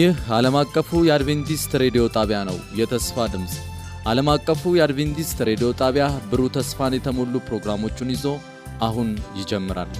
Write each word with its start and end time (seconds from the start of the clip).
ይህ 0.00 0.18
ዓለም 0.34 0.56
አቀፉ 0.60 0.98
የአድቬንቲስት 1.06 1.72
ሬዲዮ 1.82 2.02
ጣቢያ 2.14 2.38
ነው። 2.48 2.58
የተስፋ 2.78 3.24
ድምፅ 3.32 3.54
ዓለም 4.10 4.28
አቀፉ 4.34 4.72
የአድቬንቲስት 4.76 5.38
ሬዲዮ 5.48 5.68
ጣቢያ 5.80 6.04
ብሩህ 6.30 6.52
ተስፋን 6.56 6.96
የተሞሉ 6.96 7.34
ፕሮግራሞቹን 7.48 8.12
ይዞ 8.14 8.26
አሁን 8.82 9.08
ይጀምራል። 9.38 9.90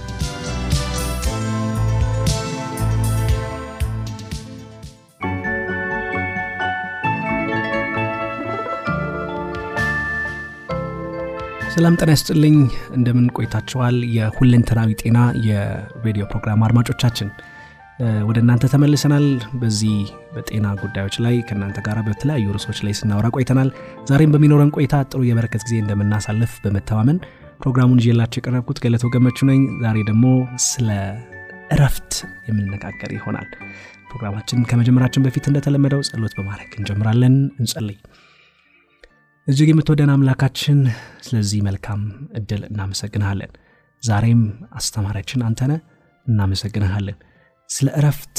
ሰላም 11.73 11.95
ጤና 11.99 12.11
ይስጥልኝ። 12.11 12.57
እንደምን 12.95 13.27
ቆይታችኋል? 13.35 13.97
የሁለንተናዊ 14.15 14.91
ጤና 15.01 15.17
የሬዲዮ 15.47 16.25
ፕሮግራም 16.31 16.65
አድማጮቻችን 16.67 17.29
ወደ 18.27 18.37
እናንተ 18.43 18.65
ተመልሰናል። 18.71 19.25
በዚህ 19.61 19.95
በጤና 20.33 20.67
ጉዳዮች 20.81 21.15
ላይ 21.25 21.35
ከእናንተ 21.47 21.79
ጋር 21.87 21.97
በተለያዩ 22.05 22.45
ርዕሶች 22.55 22.79
ላይ 22.85 22.93
ስናወራ 22.99 23.27
ቆይተናል። 23.35 23.69
ዛሬም 24.09 24.33
በሚኖረን 24.33 24.71
ቆይታ 24.75 24.95
ጥሩ 25.09 25.21
የበረከት 25.27 25.63
ጊዜ 25.67 25.75
እንደምናሳልፍ 25.81 26.53
በመተማመን 26.63 27.17
ፕሮግራሙን 27.61 28.01
ይዤላችሁ 28.03 28.39
የቀረብኩት 28.41 28.79
ገለቶ 28.83 29.05
ገመቹ 29.15 29.39
ነኝ። 29.49 29.61
ዛሬ 29.83 29.97
ደግሞ 30.09 30.25
ስለ 30.67 30.89
እረፍት 31.75 32.11
የምንነጋገር 32.47 33.11
ይሆናል። 33.17 33.49
ፕሮግራማችን 34.09 34.65
ከመጀመራችን 34.69 35.23
በፊት 35.25 35.45
እንደተለመደው 35.49 36.01
ጸሎት 36.07 36.33
በማድረግ 36.37 36.71
እንጀምራለን። 36.79 37.35
እንጸልይ። 37.59 37.97
እጅግ 39.47 39.69
የምትወደን 39.71 40.11
አምላካችን 40.15 40.79
ስለዚህ 41.21 41.59
መልካም 41.67 42.01
እድል 42.39 42.63
እናመሰግንሃለን። 42.67 43.51
ዛሬም 44.03 44.41
አስተማሪያችን 44.73 45.43
አንተነ 45.47 45.73
እናመሰግንሃለን። 46.25 47.17
ስለ 47.71 47.87
እረፍት 47.99 48.37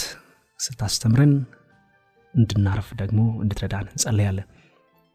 ስታስተምረን 0.60 1.32
እንድናርፍ 2.34 2.88
ደግሞ 3.00 3.20
እንድትረዳን 3.42 3.86
እንጸለያለን። 3.92 4.48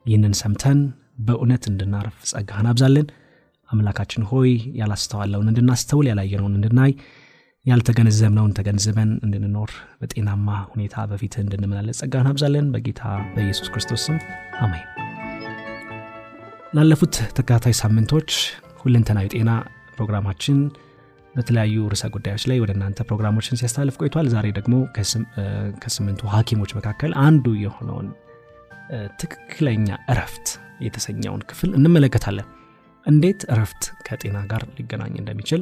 ይህንን 0.06 0.34
ሰምተን 0.42 0.80
በእውነት 1.20 1.64
እንድናርፍ 1.72 2.18
ጸጋህን 2.32 2.68
አብዛለን። 2.72 3.08
አምላካችን 3.70 4.28
ሆይ 4.30 4.50
ያላስተዋለውን 4.80 5.50
እንድናስተውል፣ 5.52 6.08
ያላየነውን 6.12 6.58
እንድናይ፣ 6.58 6.92
ያልተገነዘብነውን 7.66 8.56
ተገንዝበን 8.58 9.10
እንድንኖር 9.26 9.72
በጤናማ 10.02 10.50
ሁኔታ 10.72 11.06
በፊትህ 11.10 11.42
እንድንመላለስ 11.44 12.00
ጸጋህን 12.02 12.30
አብዛለን። 12.32 12.68
በጌታ 12.76 13.02
በኢየሱስ 13.34 13.70
ክርስቶስ 13.74 14.04
ስም 14.08 14.18
አሜን። 14.60 14.86
ላለፉት 16.74 17.16
ተከታታይ 17.32 17.76
ሳምንቶች 17.82 18.30
ሁለንተናዊ 18.82 19.28
ጤና 19.34 19.52
ፕሮግራማችን 19.96 20.58
በተለያዩ 21.38 21.76
ርዕሰ 21.92 22.04
ጉዳዮች 22.16 22.44
ላይ 22.50 22.58
ወደ 22.64 22.72
እናንተ 22.76 23.00
ፕሮግራሞችን 23.10 23.60
ሲያስተላልፍ 23.60 23.98
ቆይቷል። 24.02 24.28
ዛሬ 24.34 24.48
ደግሞ 24.58 24.76
ከስምንቱ 25.84 26.22
ሐኪሞች 26.34 26.72
መካከል 26.78 27.12
አንዱ 27.26 27.46
የሆነውን 27.64 28.08
ትክክለኛ 29.22 29.88
እረፍት 30.12 30.48
የተሰኘውን 30.86 31.42
ክፍል 31.50 31.70
እንመለከታለን። 31.78 32.48
እንዴት 33.06 33.42
እረፍት 33.54 33.84
ከጤና 34.08 34.38
ጋር 34.52 34.64
ሊገናኝ 34.78 35.14
እንደሚችል 35.22 35.62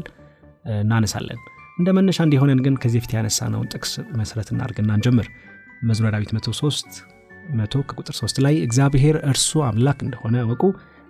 እናነሳለን። 0.81 1.42
እንደ 1.80 1.90
መነሻ 1.98 2.20
እንዲሆነን 2.26 2.62
ግን 2.66 2.76
ከዚህ 2.81 3.00
በፊት 3.00 3.14
ያነሳነውን 3.18 3.70
ጥቅስ 3.73 3.92
መሰረት 4.20 4.50
እናድርግና 4.53 4.92
እንጀምር። 4.98 5.28
መዝሙረ 5.81 6.12
ዳዊት 6.16 6.31
103 6.38 7.00
መቶ 7.58 7.73
ከቁጥር 7.90 8.16
3 8.20 8.40
ላይ 8.46 8.56
እግዚአብሔር 8.68 9.18
እርሱ 9.31 9.52
አምላክ 9.68 10.00
እንደሆነ 10.06 10.36
እወቁ፣ 10.46 10.64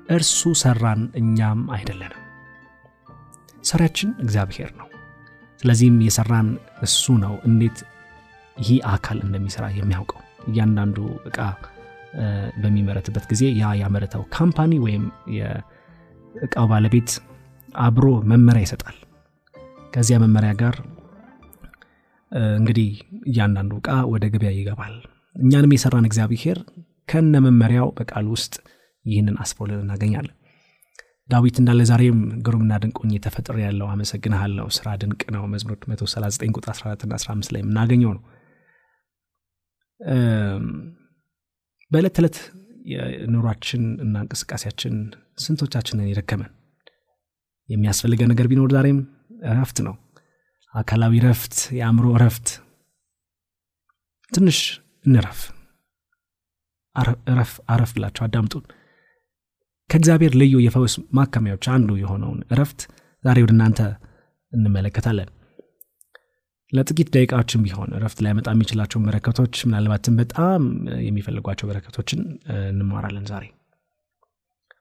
እርሱ 0.09 0.41
ሰራን 0.61 1.03
እኛም 1.21 1.61
አይደለንም። 1.75 2.21
ሰሪያችን 3.65 4.09
እግዚአብሔር 4.23 4.69
ነው። 4.79 4.87
ስለዚህም 5.61 5.97
የሰራን 6.05 6.47
እሱ 6.85 7.13
ነው። 7.23 7.33
እንዴት 7.49 7.77
ይህ 8.57 8.77
አካል 8.91 9.17
እንደሚሰራ 9.25 9.65
የሚያውቀው 9.77 10.19
እያንዳንዱ 10.49 10.97
እቃ 11.29 11.37
በሚመረትበት 12.61 13.25
ጊዜ 13.31 13.43
ያ 13.59 13.71
ያመረተው 13.79 14.21
ካምፓኒ 14.35 14.73
ወይም 14.83 15.05
የእቃው 15.37 16.67
ባለቤት 16.71 17.09
አብሮ 17.85 18.05
መመሪያ 18.31 18.61
ይሰጣል። 18.65 18.97
ከዚያ 19.93 20.17
መመሪያ 20.23 20.51
ጋር 20.61 20.75
እንግዲህ 22.55 22.89
እያንዳንዱ 23.29 23.73
እቃ 23.81 23.89
ወደ 24.13 24.25
ገበያ 24.33 24.51
ይገባል። 24.55 24.95
እኛንም 25.35 25.73
የሰራን 25.75 26.07
እግዚአብሔር 26.09 26.57
ከነ 27.09 27.35
መመሪያው 27.45 27.87
በቃል 27.97 28.25
ውስጥ 28.33 28.53
ይህንን 29.05 29.35
አስፎልን 29.43 29.81
እናገኛለን። 29.83 30.35
ዳዊት 31.29 31.55
እንዳለ 31.61 31.81
ዛሬም 31.89 32.17
ግሩምና 32.45 32.73
ድንቅ 32.81 32.97
ሆኜ 33.01 33.13
ተፈጥሬ 33.25 33.57
ያለው 33.63 33.87
አመሰግንሃለሁ፣ 33.93 34.65
ስራ 34.75 34.87
ድንቅ 35.01 35.21
ነው። 35.35 35.43
መዝሙር 35.53 35.77
139 35.85 36.53
ቁጥር 36.57 36.71
14ና 36.73 37.13
15 37.19 37.53
ላይ 37.53 37.61
የምናገኘው 37.63 38.11
ነው። 38.17 38.23
በዕለት 41.91 42.13
ተዕለት 42.17 42.37
የኑሯችን 42.91 43.83
እና 44.03 44.15
እንቅስቃሴያችን 44.23 44.95
ስንቶቻችንን 45.43 46.09
የደከመን 46.09 46.51
የሚያስፈልገን 47.69 48.31
ነገር 48.33 48.47
ቢኖር 48.51 48.71
ዛሬም 48.75 48.99
እረፍት 49.49 49.77
ነው። 49.87 49.95
አካላዊ 50.73 51.13
እረፍት፣ 51.21 51.55
የአእምሮ 51.77 52.07
እረፍት። 52.17 52.47
ትንሽ 54.31 54.59
እንረፍ። 55.05 55.41
አረፍ 56.95 57.53
አረፍ 57.73 57.91
ብላችሁ 57.95 58.23
አዳምጡን። 58.25 58.63
ከእግዚአብሔር 59.89 60.33
ልዩ 60.41 60.55
የፈውስ 60.63 60.93
ማከሚያዎች 61.17 61.65
አንዱ 61.73 61.89
የሆነውን 61.99 62.39
እረፍት 62.53 62.81
ዛሬ 63.23 63.37
ወደ 63.45 63.51
እናንተ 63.55 63.79
እንመለከታለን። 64.51 65.29
ለጥቂት 66.73 67.09
ደቂቃዎችም 67.15 67.61
ቢሆን 67.65 67.89
እረፍት 67.97 68.19
ሊያመጣ 68.23 68.47
የሚችላቸውን 68.53 69.03
በረከቶች 69.07 69.55
ምናልባትም 69.67 70.15
በጣም 70.21 70.61
የሚፈልጓቸው 71.07 71.67
በረከቶችን 71.69 72.21
እንማራለን። 72.71 73.25
ዛሬ 73.31 73.45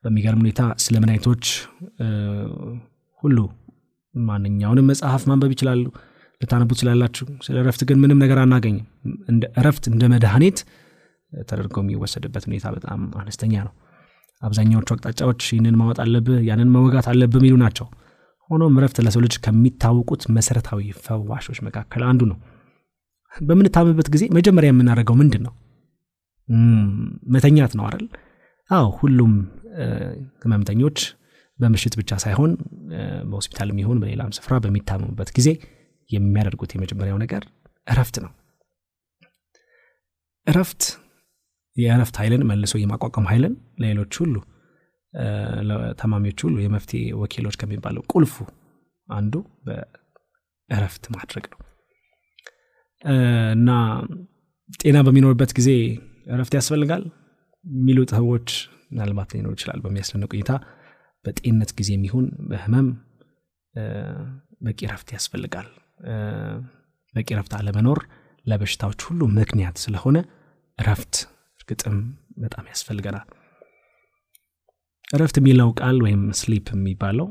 በሚገርም 0.05 0.41
ሁኔታ 0.43 0.63
ስለ 0.85 0.95
መድኃኒቶች 1.03 1.45
ሁሉ 3.23 3.39
ማንኛውንም 4.15 4.89
መጽሐፍ 4.91 5.23
ማንበብ 5.31 5.53
ይችላሉ፣ 5.55 5.85
ልታነቡ 6.41 6.71
ትችላላችሁ። 6.75 7.27
ስለ 7.47 7.57
እረፍት 7.63 7.83
ግን 7.89 7.99
ምንም 8.03 8.19
ነገር 8.25 8.39
አናገኝም። 8.43 8.85
እረፍት 9.61 9.85
እንደ 9.91 10.05
መድኃኒት 10.13 10.59
ተደርጎ 11.33 11.77
የሚወሰድበት 11.83 12.45
ሁኔታ 12.49 12.67
በጣም 12.75 13.01
አነስተኛ 13.21 13.55
ነው። 13.67 13.73
አብዛኛዎቹ 14.45 14.89
አቅጣጫዎች 14.95 15.43
ይህንን 15.49 15.77
ማወጥ 15.81 15.99
አለብህ፣ 16.05 16.39
ያንን 16.49 16.71
መወጋት 16.75 17.07
አለብህ 17.13 17.41
የሚሉ 17.41 17.57
ናቸው። 17.63 17.87
ሆኖም 18.51 18.75
እረፍት 18.79 18.99
ለሰው 19.05 19.21
ልጅ 19.25 19.35
ከሚታወቁት 19.45 20.23
መሰረታዊ 20.37 20.81
ፈዋሾች 21.05 21.59
መካከል 21.67 22.03
አንዱ 22.09 22.23
ነው። 22.31 22.39
በምንታምበት 23.35 24.09
ጊዜ 24.15 24.25
መጀመሪያ 24.37 24.71
የምናደርገው 24.73 25.17
ምንድን 25.21 25.43
ነው? 25.47 25.55
መተኛት 27.35 27.73
ነው 27.79 27.85
አይደል? 27.87 28.05
አዎ፣ 28.71 28.87
ሁሉም 29.01 29.33
ህመምተኞች 30.43 30.99
በምሽት 31.59 31.95
ብቻ 31.99 32.11
ሳይሆን 32.23 32.51
በሆስፒታልም 33.29 33.81
ይሁን 33.83 33.99
በሌላም 34.03 34.35
ስፍራ 34.37 34.55
በሚታመሙበት 34.65 35.29
ጊዜ 35.37 35.49
የሚያደርጉት 36.11 36.71
የመጀመሪያው 36.75 37.19
ነገር 37.23 37.43
እረፍት 37.87 38.17
ነው። 38.25 38.33
እረፍት 40.47 40.83
የእረፍት 41.77 42.17
ኃይልን 42.21 42.43
መልሶ 42.51 42.75
የማቋቋም 42.81 43.27
ኃይልን 43.31 43.55
ለሌሎች 43.83 44.15
ሁሉ 44.23 44.35
ለታማሚዎች 45.69 46.41
ሁሉ 46.47 46.57
የመፍትሄ 46.63 47.01
ወኪሎች 47.21 47.57
ከሚባለው 47.61 48.03
ቁልፉ 48.13 48.35
አንዱ 49.09 49.35
በእረፍት 49.67 51.05
ማድረግ 51.15 51.45
ነው 51.53 51.61
እና 53.57 53.71
ጤና 54.81 54.99
በሚኖርበት 55.07 55.51
ጊዜ 55.59 55.71
እረፍት 56.35 56.55
ያስፈልጋል 56.59 57.03
የሚሉ 57.65 57.99
ሰዎች 58.15 58.49
ምናልባት 58.91 59.31
ሊኖር 59.37 59.53
ይችላል። 59.57 59.79
በሚያስደንቅ 59.85 60.31
ሁኔታ 60.35 60.53
በጤንነት 61.25 61.71
ጊዜ 61.79 61.91
የሚሆን 61.95 62.27
በህመም 62.51 62.89
በቂ 64.67 64.79
እረፍት 64.89 65.09
ያስፈልጋል። 65.17 65.69
በቂ 67.15 67.29
እረፍት 67.35 67.53
አለመኖር 67.59 68.01
ለበሽታዎች 68.47 69.01
ሁሉ 69.09 69.21
ምክንያት 69.39 69.77
ስለሆነ 69.85 70.17
እረፍት 70.79 71.15
እርግጥም 71.65 71.97
በጣም 72.39 72.65
ያስፈልገናል። 72.71 73.27
እረፍት 75.09 75.37
የሚለው 75.41 75.69
ቃል 75.81 75.97
ወይም 76.05 76.23
ስሊፕ 76.41 76.67
የሚባለው 76.75 77.29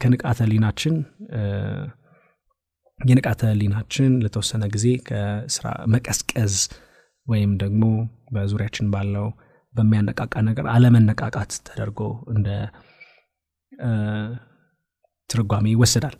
ከንቃተ 0.00 0.46
ሊናችን 0.50 0.94
የንቃተ 3.00 3.42
ሊናችን 3.60 4.12
ለተወሰነ 4.24 4.64
ጊዜ 4.74 4.86
ከስራ 5.08 5.64
መቀዝቀዝ 5.94 6.54
ወይም 7.26 7.52
ደግሞ 7.62 7.84
በዙሪያችን 8.34 8.90
ባለው 8.94 9.26
በሚያነቃቃ 9.74 10.34
ነገር 10.48 10.66
አለመነቃቃት 10.74 11.52
ተደርጎ 11.68 12.00
እንደ 12.34 12.48
ትርጓሜ 15.30 15.66
ይወሰዳል። 15.72 16.16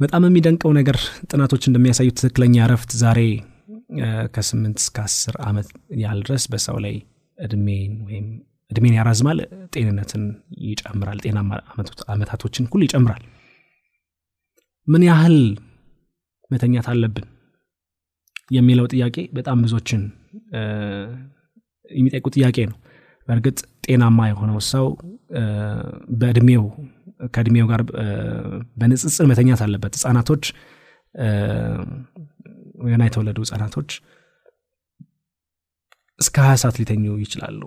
በጣም 0.00 0.26
የሚደንቀው 0.26 0.72
ነገር 0.78 0.98
ጥናቶች 1.30 1.64
እንደሚያሳዩት 1.68 2.16
ትክክለኛ 2.20 2.56
እረፍት 2.66 2.92
ዛሬ 3.02 3.20
ከስምንት 4.34 4.78
እስከ 4.82 4.96
አስር 5.04 5.34
ዓመት 5.44 5.68
ያህል 6.02 6.20
ድረስ 6.26 6.44
በሰው 6.52 6.76
ላይ 6.84 6.94
እድሜን 7.38 7.92
ወይም 8.06 8.26
እድሜን 8.70 8.94
ያራዝማል፣ 8.98 9.38
ጤንነትን 9.74 10.24
ይጨምራል፣ 10.66 11.18
ጤናማ 11.24 11.50
ዓመታቶችን 12.14 12.68
ሁሉ 12.72 12.82
ይጨምራል። 12.86 13.22
ምን 14.88 15.02
ያህል 15.08 15.36
መተኛት 16.50 16.86
አለብን? 16.92 17.26
የሚለው 18.50 18.86
ጥያቄ 18.92 19.16
በጣም 19.36 19.58
ብዙዎችን 19.64 20.00
የሚጠይቁ 21.90 22.26
ጥያቄ 22.36 22.56
ነው 22.70 22.78
በእርግጥ 23.28 23.58
ጤናማ 23.86 24.18
የሆነው 24.30 24.58
ሰው 24.72 24.86
በእድሜው 26.20 26.64
ከእድሜው 27.34 27.66
ጋር 27.70 27.82
በንጽጽር 28.78 29.26
መተኛት 29.30 29.60
አለበት 29.66 29.92
ህጻናቶች 29.98 30.44
ገና 32.84 33.02
የተወለዱ 33.08 33.38
ህጻናቶች 33.44 33.90
እስከ 36.20 36.36
20 36.44 36.60
ሰዓት 36.62 36.76
ሊተኙ 36.80 37.04
ይችላሉ። 37.22 37.60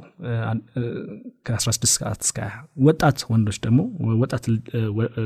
ከ16 1.47 1.87
ሰዓት 1.93 2.21
እስከ 2.25 2.37
20 2.47 2.61
ወጣት 2.87 3.17
ወንዶች 3.31 3.57
ደግሞ 3.65 3.79
ወጣት 4.21 4.43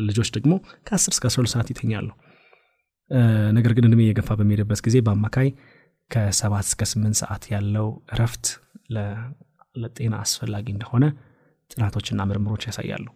ልጆች 0.09 0.29
ደግሞ 0.37 0.53
ከ10 0.87 1.13
እስከ 1.15 1.25
12 1.31 1.53
ሰዓት 1.55 1.69
ይተኛሉ። 1.73 2.09
ነገር 3.51 3.71
ግን 3.77 3.87
እድሜ 3.89 4.01
እየገፋ 4.05 4.29
በሚሄድበት 4.39 4.81
ጊዜ 4.87 4.97
በአማካይ 5.05 5.49
ከሰባት 6.11 6.65
እስከ 6.69 6.83
ስምንት 6.91 7.17
ሰዓት 7.21 7.43
ያለው 7.53 7.87
እረፍት 8.13 8.45
ለጤና 9.75 10.13
አስፈላጊ 10.25 10.67
እንደሆነ 10.75 11.05
ጥናቶችና 11.71 12.21
ምርምሮች 12.29 12.63
ያሳያሉ። 12.69 13.07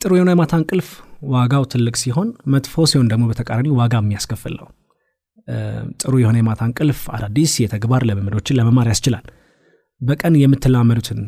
ጥሩ 0.00 0.12
የሆነ 0.16 0.30
የማታ 0.34 0.54
እንቅልፍ 0.60 0.88
ዋጋው 1.32 1.64
ትልቅ 1.72 1.94
ሲሆን 2.02 2.28
መጥፎ 2.54 2.84
ሲሆን 2.90 3.08
ደግሞ 3.12 3.24
በተቃራኒ 3.30 3.68
ዋጋ 3.78 3.94
የሚያስከፍል 4.02 4.54
ነው። 4.60 4.68
ጥሩ 6.00 6.12
የሆነ 6.20 6.36
የማታ 6.40 6.60
እንቅልፍ 6.68 7.00
አዳዲስ 7.16 7.54
የተግባር 7.62 8.02
ልምምዶችን 8.08 8.56
ለመማር 8.58 8.88
ያስችላል። 8.92 9.24
በቀን 10.00 10.34
የምትላመዱትን 10.40 11.20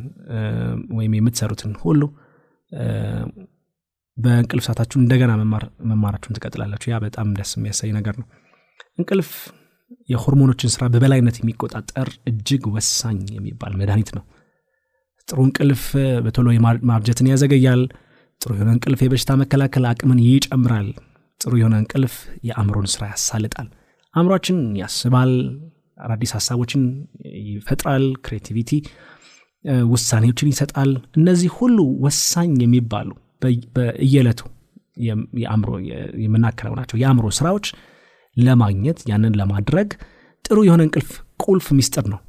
ወይም 0.97 1.13
የምትሰሩትን 1.19 1.73
ሁሉ 1.83 2.03
በእንቅልፍ 4.17 4.65
ሰዓታችሁ 4.67 4.99
እንደገና 5.01 5.33
መማራችሁን 5.91 6.37
ትቀጥላላችሁ። 6.37 6.89
ያ 6.93 6.99
በጣም 7.05 7.35
ደስ 7.39 7.51
የሚያሳይ 7.57 7.91
ነገር 7.99 8.15
ነው። 8.21 8.27
እንቅልፍ 8.99 9.31
የሆርሞኖችን 10.09 10.73
ስራ 10.75 10.85
በበላይነት 10.93 11.37
የሚቆጣጠር 11.41 12.09
እጅግ 12.31 12.65
ወሳኝ 12.75 13.21
የሚባል 13.37 13.73
መድኃኒት 13.81 14.11
ነው። 14.17 14.25
ጥሩ 15.29 15.39
እንቅልፍ 15.47 15.85
በቶሎ 16.25 16.49
ማርጀትን 16.91 17.29
ያዘገያል 17.33 17.83
ጥሩ 18.47 18.55
የሆነ 18.55 18.71
እንቅልፍ 18.75 19.01
የበሽታ 19.05 19.31
መከላከል 19.41 19.85
አቅምን 19.89 20.19
ይጨምራል። 20.25 20.89
ጥሩ 21.41 21.53
የሆነ 21.61 21.75
እንቅልፍ 21.81 22.15
የአእምሮን 22.49 22.87
ስራ 22.93 23.03
ያሳልጣል። 23.11 23.69
አእምሯችን 24.15 24.59
ያስባል 24.81 25.33
አዳዲስ 26.05 26.33
ሀሳቦችን 26.37 26.83
ይፈጥራል 27.49 28.05
ክሬቲቪቲ 28.25 28.71
ውሳኔዎችን 29.91 30.51
ይሰጣል። 30.53 30.91
እነዚህ 31.19 31.51
ሁሉ 31.59 31.77
ወሳኝ 32.05 32.53
የሚባሉ 32.65 33.09
በእየለቱ 33.77 34.41
የአእምሮ 35.39 35.73
የምናከናውናቸው 36.25 36.99
የአእምሮ 37.01 37.27
ስራዎች 37.39 37.67
ለማግኘት 38.37 39.01
ያንን 39.11 39.37
ለማድረግ 39.41 39.91
ጥሩ 40.45 40.59
የሆነ 40.67 40.83
እንቅልፍ 40.87 41.11
ቁልፍ 41.45 41.67
ሚስጥር 41.79 42.07
ነው 42.13 42.21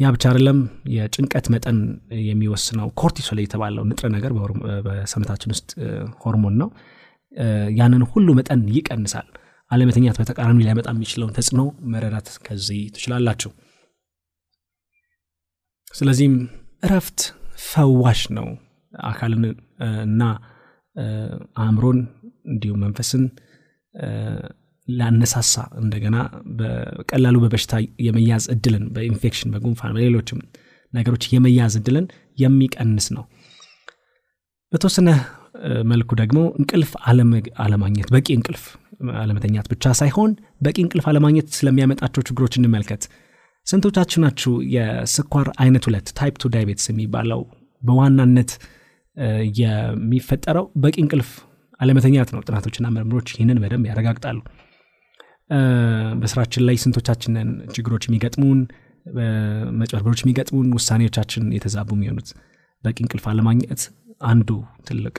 ያ 0.00 0.10
ብቻ 0.14 0.24
አይደለም 0.30 0.58
የጭንቀት 0.94 1.46
መጠን 1.54 1.78
የሚወስነው 2.28 2.88
ኮርቲሶል 3.00 3.38
የተባለው 3.42 3.84
ንጥረ 3.88 4.06
ነገር 4.14 4.32
በሰውነታችን 4.86 5.52
ውስጥ 5.54 5.70
ሆርሞን 6.22 6.54
ነው። 6.62 6.68
ያንን 7.78 8.02
ሁሉ 8.12 8.28
መጠን 8.38 8.62
ይቀንሳል። 8.76 9.26
አለመተኛት 9.70 10.16
በተቃራኒ 10.20 10.58
ሊያመጣ 10.62 10.88
የሚችለውን 10.94 11.34
ተጽዕኖ 11.36 11.62
መረዳት 11.92 12.28
ከዚህ 12.46 12.80
ትችላላችሁ። 12.94 13.50
ስለዚህም 15.94 16.34
እረፍት 16.84 17.20
ፈዋሽ 17.68 18.22
ነው። 18.38 18.48
አካልን 18.92 19.44
እና 20.06 20.22
አእምሮን 21.58 21.98
እንዲሁም 22.46 22.80
መንፈስን 22.84 23.24
ላነሳሳ 24.98 25.52
እንደገና 25.80 26.16
በቀላሉ 26.58 27.36
በበሽታ 27.42 27.74
የመያዝ 28.06 28.44
እድልን 28.54 28.84
በኢንፌክሽን 28.94 29.52
በጉንፋን 29.54 29.94
በሌሎችም 29.96 30.40
ነገሮች 30.92 31.24
የመያዝ 31.34 31.74
እድልን 31.80 32.06
የሚቀንስ 32.38 33.06
ነው። 33.16 33.24
በተወሰነ 34.72 35.10
መልኩ 35.90 36.10
ደግሞ 36.20 36.38
እንቅልፍ 36.60 36.90
አለማግኘት 37.62 38.08
በቂ 38.14 38.28
እንቅልፍ 38.36 38.64
አለመተኛት 39.20 39.66
ብቻ 39.72 39.92
ሳይሆን 40.00 40.30
በቂ 40.60 40.76
እንቅልፍ 40.84 41.06
አለማግኘት 41.10 41.48
ስለሚያመጣቸው 41.58 42.22
ችግሮች 42.28 42.54
እንመልከት። 42.58 43.02
ስንቶቻችሁ 43.66 44.18
ናችሁ 44.24 44.52
የስኳር 44.74 45.48
አይነት 45.62 45.84
ሁለት 45.88 46.08
type 46.18 46.34
two 46.42 46.50
diabetes 46.54 46.86
የሚባለው? 46.90 47.40
በዋናነት 47.82 48.50
የሚፈጠረው 49.60 50.66
በቂ 50.82 50.96
እንቅልፍ 51.04 51.30
አለመተኛት 51.80 52.30
ነው። 52.34 52.40
ጥናቶችና 52.48 52.86
ምርምሮች 52.94 53.28
ይህንን 53.34 53.60
በደንብ 53.62 53.84
ያረጋግጣሉ 53.90 54.38
በስራችን 56.20 56.64
ላይ 56.68 56.76
ስንቶቻችንን 56.82 57.48
ችግሮች 57.74 58.04
የሚገጥሙን 58.08 58.60
መጨበርበሮች 59.80 60.20
የሚገጥሙን 60.22 60.68
ውሳኔዎቻችን 60.76 61.44
የተዛቡ 61.56 61.90
የሚሆኑት 61.96 62.28
በቂ 62.84 62.96
እንቅልፍ 63.04 63.24
አለማግኘት 63.30 63.82
አንዱ 64.30 64.50
ትልቅ 64.88 65.16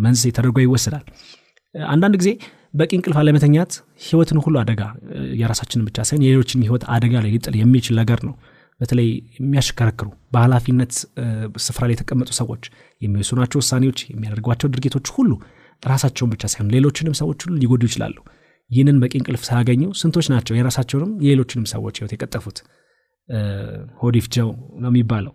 መንስኤ 0.00 0.30
ተደርጎ 0.36 0.58
ይወሰዳል። 0.64 1.04
አንዳንድ 1.74 2.14
ጊዜ 2.20 2.30
በቂ 2.74 2.90
እንቅልፍ 2.98 3.16
አለመተኛት 3.20 3.72
ህይወትን 4.06 4.38
ሁሉ 4.44 4.54
አደጋ 4.62 4.82
የራሳችንን 5.40 5.84
ብቻ 5.88 6.04
ሳይሆን 6.08 6.22
የሌሎችን 6.26 6.64
ህይወት 6.66 6.84
አደጋ 6.94 7.14
ላይ 7.24 7.30
ሊጥል 7.34 7.56
የሚችል 7.60 7.94
ነገር 8.00 8.20
ነው። 8.28 8.34
በተለይ 8.80 9.08
የሚያሽከረክሩ 9.38 10.08
በኃላፊነት 10.34 10.92
ስፍራ 11.66 11.82
ላይ 11.88 11.94
የተቀመጡ 11.96 12.30
ሰዎች 12.40 12.64
የሚወስኗቸው 13.02 13.60
ውሳኔዎች 13.62 14.00
የሚያደርጓቸው 14.10 14.70
ድርጊቶች 14.74 15.06
ሁሉ 15.16 15.30
ራሳቸውን 15.82 16.30
ብቻ 16.34 16.44
ሳይሆን 16.52 16.68
ሌሎችንም 16.74 17.14
ሰዎች 17.20 17.40
ሁሉ 17.46 17.54
ሊጎዱ 17.62 17.82
ይችላሉ 17.90 18.16
ይህንን 18.70 18.96
በቂ 19.02 19.12
እንቅልፍ 19.18 19.42
ሳያገኙ 19.48 19.82
ስንቶች 20.00 20.26
ናቸው 20.32 20.54
የራሳቸውንም 20.56 21.12
የሌሎችንም 21.24 21.66
ሰዎች 21.72 21.96
ህይወት 21.98 22.12
የቀጠፉት? 22.14 22.58
ሆዲፍ 24.00 24.26
ጀው 24.34 24.48
ነው 24.82 24.90
የሚባለው። 24.92 25.32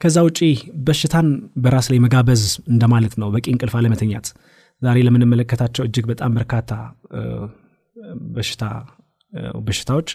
ከዛ 0.00 0.16
ውጪ 0.26 0.40
በሽታን 0.86 1.28
በራስ 1.56 1.86
ላይ 1.92 1.98
መጋበዝ 2.04 2.42
እንደማለት 2.72 3.14
ነው 3.20 3.28
በቂ 3.34 3.46
እንቅልፍ 3.52 3.74
አለመተኛት። 3.78 4.26
ዛሬ 4.82 4.96
ለምንመለከታቸው 5.06 5.84
እጅግ 5.86 6.06
በጣም 6.10 6.32
በርካታ 6.38 6.72
በሽታ 8.34 8.64
በሽታዎች 9.64 10.08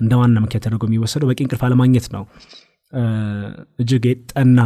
እንደ 0.00 0.12
ዋና 0.20 0.38
ምክንያት 0.38 0.64
ተደርጎ 0.66 0.84
የሚወሰደው 0.88 1.28
በቂ 1.30 1.40
እንቅልፍ 1.44 1.62
አለማግኘት 1.66 2.06
ነው። 2.14 2.24
እጅግ 3.78 4.04
የጠና 4.10 4.60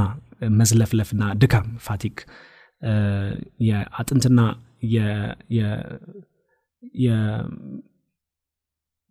መዝለፍለፍና 0.59 1.25
ድካም 1.43 1.69
fatigue 1.87 2.17
የአጥንትና 3.67 4.41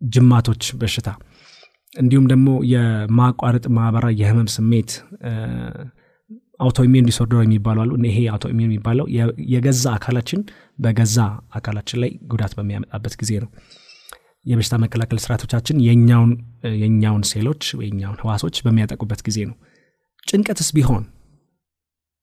የጅማቶች 0.00 0.64
በሽታ 0.80 1.08
እንዲሁም 1.92 2.26
ደግሞ 2.30 2.48
የማቋረጥ 2.72 3.64
ማህበራ 3.76 4.06
የህመም 4.20 4.48
ስሜት 4.54 4.90
autoimmune 6.60 7.06
disorder 7.08 7.40
የሚባሉ 7.44 7.78
አሉ። 7.84 7.92
ይሄ 8.08 8.18
autoimmune 8.32 8.66
የሚባለው 8.66 9.06
የገዛ 9.52 9.84
አካላችን 9.96 10.40
በገዛ 10.78 11.18
አካላችን 11.52 12.00
ላይ 12.02 12.10
ጉዳት 12.32 12.52
በሚያመጣበት 12.58 13.14
ጊዜ 13.22 13.32
ነው። 13.42 13.50
የበሽታ 14.46 14.76
መከላከል 14.84 15.18
ስርዓቶቻችን 15.24 15.76
የኛውን 16.82 17.24
ሴሎች 17.30 17.64
የኛውን 17.84 18.18
ህዋሶች 18.22 18.56
በሚያጠቁበት 18.66 19.20
ጊዜ 19.28 19.38
ነው። 19.50 19.56
ጭንቀትስ 20.28 20.70
ቢሆን 20.76 21.04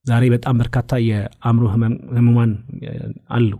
ዛሬ 0.06 0.24
በጣም 0.34 0.58
በርካታ 0.60 0.98
የአእምሮ 1.06 1.64
ህሙማን 2.16 2.52
አሉ። 3.36 3.52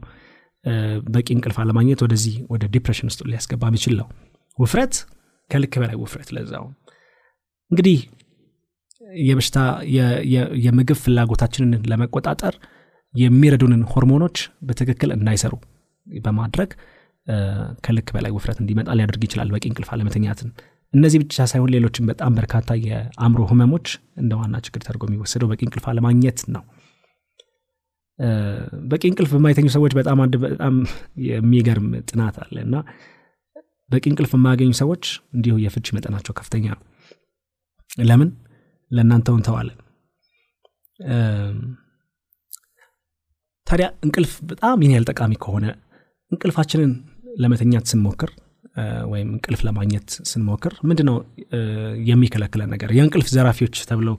በቂ 1.15 1.29
እንቅልፍ 1.35 1.57
አለማግኘት 1.63 2.01
ወደዚህ 2.05 2.35
ወደ 2.53 2.65
ዲፕሬሽን 2.75 3.09
ውስጥ 3.11 3.21
ሊያስገባ 3.31 3.69
የሚችል 3.71 3.95
ነው። 4.01 4.09
ውፍረት 4.59 4.95
ከልክ 5.51 5.75
በላይ 5.83 5.97
ውፍረት 6.03 6.29
ለዛው። 6.37 6.65
እንግዲህ 7.71 7.99
የበሽታ 9.23 9.59
የምግብ 10.65 10.99
ፍላጎታችንን 11.03 11.85
ለመቆጣጠር 11.91 12.55
የሚረዱንን 13.15 13.83
ሆርሞኖች 13.93 14.37
በትክክል 14.67 15.11
እንዳይሰሩ 15.17 15.55
በማድረግ 16.07 16.71
ከልክ 17.85 18.09
በላይ 18.15 18.33
ውፍረት 18.37 18.59
እንዲመጣ 18.63 18.91
ሊያደርግ 18.99 19.23
ይችላል 19.27 19.49
በቂ 19.55 19.65
እንቅልፍ 19.71 19.89
አለመተኛትን 19.95 20.51
እነዚህ 20.93 21.19
ብቻ 21.23 21.45
ሳይሆን 21.51 21.71
ሌሎችም 21.75 22.09
በጣም 22.11 22.33
በርካታ 22.39 22.71
የአእምሮ 22.87 23.43
ህመሞች 23.51 23.87
እንደ 24.17 24.33
ዋና 24.41 24.57
ችግር 24.67 24.81
ተደርጎ 24.85 25.05
የሚወሰደው 25.09 25.49
በቂ 25.53 25.61
እንቅልፍ 25.67 25.85
አለማግኘት 25.91 26.41
ነው። 26.55 26.63
በቂ 28.91 29.03
እንቅልፍ 29.11 29.31
በማይተኙ 29.35 29.69
ሰዎች 29.77 29.93
በጣም 29.99 30.19
አንድ 30.25 30.35
በጣም 30.45 30.75
የሚገርም 31.29 31.87
ጥናት 32.11 32.37
አለ 32.43 32.57
እና 32.67 32.77
በቂ 33.91 34.05
እንቅልፍ 34.11 34.33
የማያገኙ 34.37 34.73
ሰዎች 34.81 35.05
እንዲሁ 35.37 35.55
የፍች 35.63 35.87
መጠናቸው 35.97 36.35
ከፍተኛ 36.39 36.67
ነው። 36.75 36.83
ለምን? 38.03 38.29
ለእናንተው 38.91 39.35
እንተዋለን 39.39 39.79
ታዲያ 43.67 43.87
እንቅልፍ 44.05 44.33
በጣም 44.51 44.79
ይህን 44.83 44.93
ያህል 44.95 45.05
ጠቃሚ 45.11 45.33
ከሆነ 45.43 45.67
እንቅልፋችንን 46.33 46.93
ለመተኛት 47.41 47.85
ስንሞክር 47.91 48.31
ወይም 49.13 49.29
እንቅልፍ 49.35 49.61
ለማግኘት 49.67 50.09
ስንሞክር 50.31 50.75
ምንድ 50.89 51.01
ነው 51.09 51.17
የሚከለክለን 52.11 52.71
ነገር 52.75 52.91
የእንቅልፍ 52.97 53.29
ዘራፊዎች 53.35 53.77
ተብለው 53.91 54.17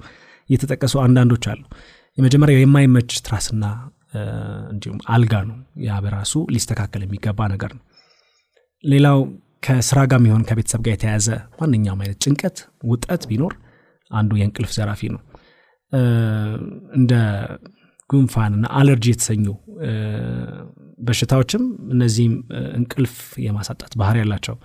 እየተጠቀሱ 0.50 0.96
አንዳንዶች 1.06 1.46
አሉ 1.52 1.62
የመጀመሪያው 2.18 2.62
የማይመች 2.62 3.12
ትራስና 3.26 3.66
እንዲሁም 4.72 4.98
አልጋ 5.14 5.34
ነው። 5.50 5.58
ያ 5.86 6.00
በራሱ 6.06 6.34
ሊስተካከል 6.54 7.02
የሚገባ 7.06 7.48
ነገር 7.54 7.72
ነው። 7.78 7.84
ሌላው 8.84 9.20
ከስራ 9.66 10.00
ጋር 10.12 10.20
የሚሆን 10.22 10.44
ከቤተሰብ 10.50 10.82
ጋር 10.86 10.94
የተያያዘ 10.96 11.28
ማንኛውም 11.60 12.02
አይነት 12.04 12.20
ጭንቀት፣ 12.26 12.58
ውጥረት 12.92 13.24
ቢኖር 13.30 13.54
አንዱ 14.12 14.32
የእንቅልፍ 14.40 14.72
ዘራፊ 14.78 15.02
ነው። 15.16 15.22
እንደ 16.98 17.14
ጉንፋንና 18.10 18.66
አለርጂ 18.80 19.08
የተሰኙ 19.12 19.46
በሽታዎችም 21.02 21.64
እነዚህም 21.94 22.34
እንቅልፍ 22.78 23.16
የማሳጣት 23.46 23.94
ባህሪ 24.02 24.18
ያላቸው 24.22 24.56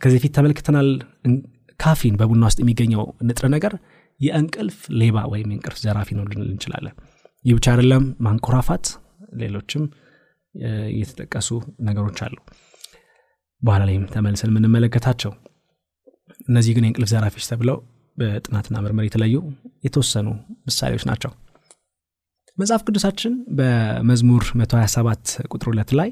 ከዚህ 0.00 0.18
በፊት 0.18 0.32
ተመልክተናል። 0.36 0.88
ካፊን 1.80 2.14
በቡና 2.20 2.42
ውስጥ 2.48 2.58
የሚገኘው 2.62 3.02
ንጥረ 3.28 3.46
ነገር 3.54 3.72
የእንቅልፍ 4.20 4.78
ሌባ 5.00 5.18
ወይም 5.32 5.48
የእንቅልፍ 5.52 5.78
ዘራፊ 5.82 6.08
ነው 6.16 6.24
ልንል 6.30 6.48
እንችላለን። 6.50 6.94
ይህ 7.44 7.54
ብቻ 7.58 7.66
አይደለም፣ 7.72 8.04
ማንኮራፋት፣ 8.26 8.86
ሌሎችም 9.42 9.84
የተጠቀሱ 11.00 11.48
ነገሮች 11.88 12.18
አሉ 12.26 12.36
በኋላ 13.62 13.82
ላይም 13.88 14.04
ተመልሰን 14.12 14.50
የምንመለከታቸው። 14.52 15.32
እነዚህ 16.48 16.72
ግን 16.76 16.84
የእንቅልፍ 16.86 17.08
ዘራፊዎች 17.12 17.46
ተብለው 17.50 17.78
በጥናትና 18.18 18.76
ምርምር 18.84 19.04
የተለዩ 19.06 19.36
የተወሰኑ 19.86 20.28
ምሳሌዎች 20.68 21.04
ናቸው። 21.10 21.32
መጽሐፍ 22.58 22.82
ቅዱሳችን 22.86 23.34
በመዝሙር 23.58 24.44
127 24.60 25.32
ቁጥር 25.50 25.68
ሁለት 25.70 25.90
ላይ 25.98 26.10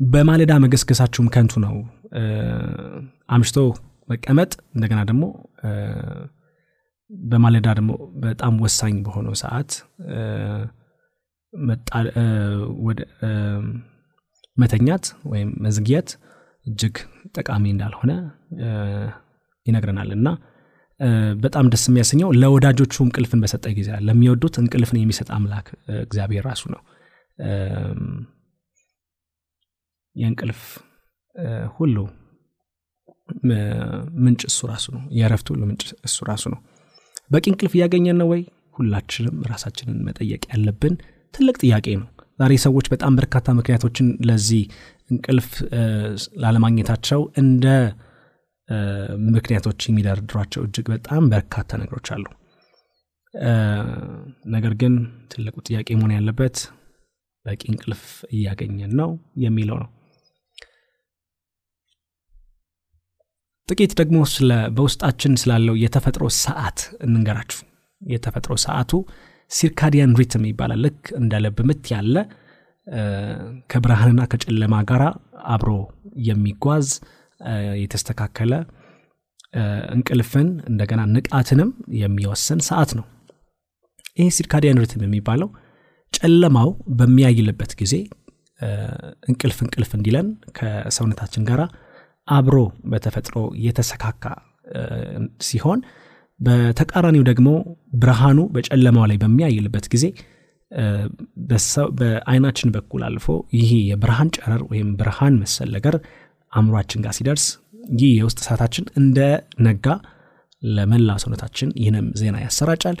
በማለዳ 0.00 0.52
መገስገሳችሁም 0.64 1.28
ከንቱ 1.34 1.54
ነው፣ 1.64 1.74
አምሽቶ 3.34 3.58
መቀመጥ 4.08 4.52
እንደገና 4.74 5.00
ደግሞ 5.10 5.24
በማለዳ 7.30 7.66
ደግሞ 7.78 7.90
በጣም 8.24 8.54
ወሳኝ 8.64 8.94
በሆነው 9.06 9.34
ሰዓት 9.42 9.70
መተኛት 14.56 15.04
ወይም 15.32 15.50
መዝግየት 15.66 16.10
እጅግ 16.66 16.96
ጠቃሚ 17.36 17.64
እንዳልሆነ 17.74 18.12
ይነግረናል 19.66 20.10
እና 20.18 20.28
በጣም 21.40 21.66
ደስ 21.72 21.84
የሚያሰኘው 21.88 22.28
ለወዳጆቹ 22.40 22.94
እንቅልፍን 23.04 23.40
በሰጠ 23.42 23.66
ጊዜ 23.78 23.88
ለሚወዱት 24.06 24.54
እንቅልፍን 24.62 24.98
የሚሰጥ 25.00 25.28
አምላክ 25.36 25.66
እግዚአብሔር 26.04 26.44
ራሱ 26.50 26.62
ነው። 26.74 26.80
የእንቅልፍ 30.16 30.60
ሁሉ 31.76 31.96
ምንጭ 34.24 34.42
እሱ 34.50 34.60
ራሱ 34.72 34.86
ነው። 34.96 35.02
የእረፍት 35.18 35.48
ሁሉ 35.52 35.62
ምንጭ 35.70 35.84
እሱ 36.08 36.18
ራሱ 36.30 36.44
ነው። 36.52 36.60
በቂ 37.30 37.44
እንቅልፍ 37.52 37.72
እያገኘን 37.76 38.18
ነው 38.20 38.28
ወይ? 38.32 38.42
ሁላችንም 38.76 39.36
ራሳችንን 39.50 39.98
መጠየቅ 40.06 40.42
ያለብን 40.52 40.94
ትልቅ 41.34 41.56
ጥያቄ 41.62 41.86
ነው። 42.00 42.08
ዛሬ 42.38 42.52
ሰዎች 42.64 42.86
በጣም 42.92 43.12
በርካታ 43.18 43.52
ምክንያቶችን 43.58 44.06
ለዚህ 44.28 44.62
እንቅልፍ 45.10 45.48
ላለማግኘታቸው 46.42 47.20
እንደ 47.42 47.66
ምክንያቶች 49.28 49.80
የሚደረድሯቸው 49.86 50.62
እጅግ 50.66 50.86
በጣም 50.94 51.24
በርካታ 51.32 51.70
ነገሮች 51.82 52.08
አሉ። 52.14 52.24
ነገር 54.54 54.72
ግን 54.80 54.94
ትልቁ 55.32 55.56
ጥያቄ 55.68 55.88
መሆን 55.98 56.14
ያለበት 56.16 56.56
በቂ 57.46 57.62
እንቅልፍ 57.72 58.02
እያገኘን 58.34 58.92
ነው 59.00 59.10
የሚለው 59.44 59.76
ነው። 59.82 59.90
ጥቂት 63.68 63.92
ደግሞ 64.00 64.18
በውስጣችን 64.76 65.38
ስላለው 65.42 65.74
የተፈጥሮ 65.82 66.24
ሰዓት 66.40 66.80
እንንገራችሁ። 67.06 67.60
የተፈጥሮ 68.02 68.54
ሰዓቱ 68.64 68.92
ሲርካዲያን 69.50 70.16
ሪትም 70.20 70.44
ይባላል። 70.48 70.80
ልክ 70.84 71.02
እንደ 71.20 71.34
ልብ 71.44 71.58
ምት 71.68 71.86
ያለ 71.94 72.16
ከብርሃንና 73.70 74.22
ከጨለማ 74.32 74.74
ጋር 74.90 75.02
አብሮ 75.54 75.70
የሚጓዝ 76.28 76.88
የተስተካከለ 77.82 78.52
እንቅልፍን 79.94 80.48
እንደገና 80.70 81.00
ንቃትንም 81.12 81.70
የሚወስን 82.00 82.60
ሰዓት 82.68 82.90
ነው። 82.98 83.04
ይህ 84.18 84.28
ሲርካዲያን 84.36 84.80
ሪትም 84.82 85.02
የሚባለው 85.06 85.48
ጨለማው 86.14 86.68
በሚያይልበት 86.98 87.72
ጊዜ 87.80 87.94
እንቅልፍ 89.28 89.58
እንቅልፍ 89.64 89.90
እንዲለን 89.96 90.28
ከሰውነታችን 90.58 91.46
ጋር 91.48 91.60
አብሮ 92.28 92.56
በተፈጥሮ 92.92 93.36
የተሰካካ 93.64 94.24
ሲሆን 95.48 95.80
በተቃራኒው 96.40 97.24
ደግሞ 97.28 97.48
ብርሃኑ 98.02 98.38
በጨለማው 98.54 99.04
ላይ 99.10 99.18
በሚያይልበት 99.22 99.86
ጊዜ 99.94 100.06
በአይናችን 101.98 102.72
በኩል 102.74 103.02
አልፎ 103.08 103.26
ይህ 103.58 103.70
የብርሃን 103.90 104.30
ጨረር 104.36 104.62
ወይም 104.70 104.88
ብርሃን 105.00 105.34
መሰል 105.42 105.68
ነገር 105.76 105.96
አእምሯችን 106.56 107.02
ጋር 107.04 107.14
ሲደርስ 107.16 107.44
ይህ 107.98 108.10
የውስጥ 108.18 108.38
ሰዓታችን 108.46 108.84
እንደ 109.00 109.18
ነጋ 109.66 109.86
ለመላ 110.62 111.10
ሰውነታችን 111.22 111.68
ይህንም 111.80 112.06
ዜና 112.20 112.36
ያሰራጫል፣ 112.44 112.96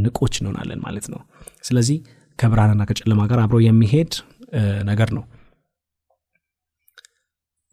ንቁዎች 0.00 0.34
እንሆናለን 0.40 0.80
ማለት 0.86 1.06
ነው። 1.12 1.20
ስለዚህ 1.64 1.98
ከብርሃንና 2.38 2.82
ከጨለማ 2.88 3.22
ጋር 3.30 3.40
አብሮ 3.42 3.58
የሚሄድ 3.64 4.12
ነገር 4.88 5.10
ነው። 5.16 5.24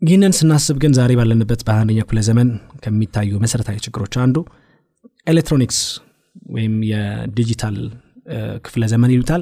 ይህንን 0.02 0.34
ስናስብ 0.38 0.78
ግን 0.84 0.94
ዛሬ 0.98 1.12
ባለንበት 1.20 1.62
በአንደኛ 1.68 2.00
ክፍለ 2.04 2.22
ዘመን 2.28 2.50
ከሚታዩ 2.84 3.40
መሰረታዊ 3.44 3.78
ችግሮች 3.86 4.16
አንዱ 4.24 4.38
ኤሌክትሮኒክስ 5.28 5.80
ወይም 6.50 6.74
የዲጂታል 6.90 7.78
ክፍለ 8.66 8.84
ዘመን 8.94 9.14
ይሉታል። 9.14 9.42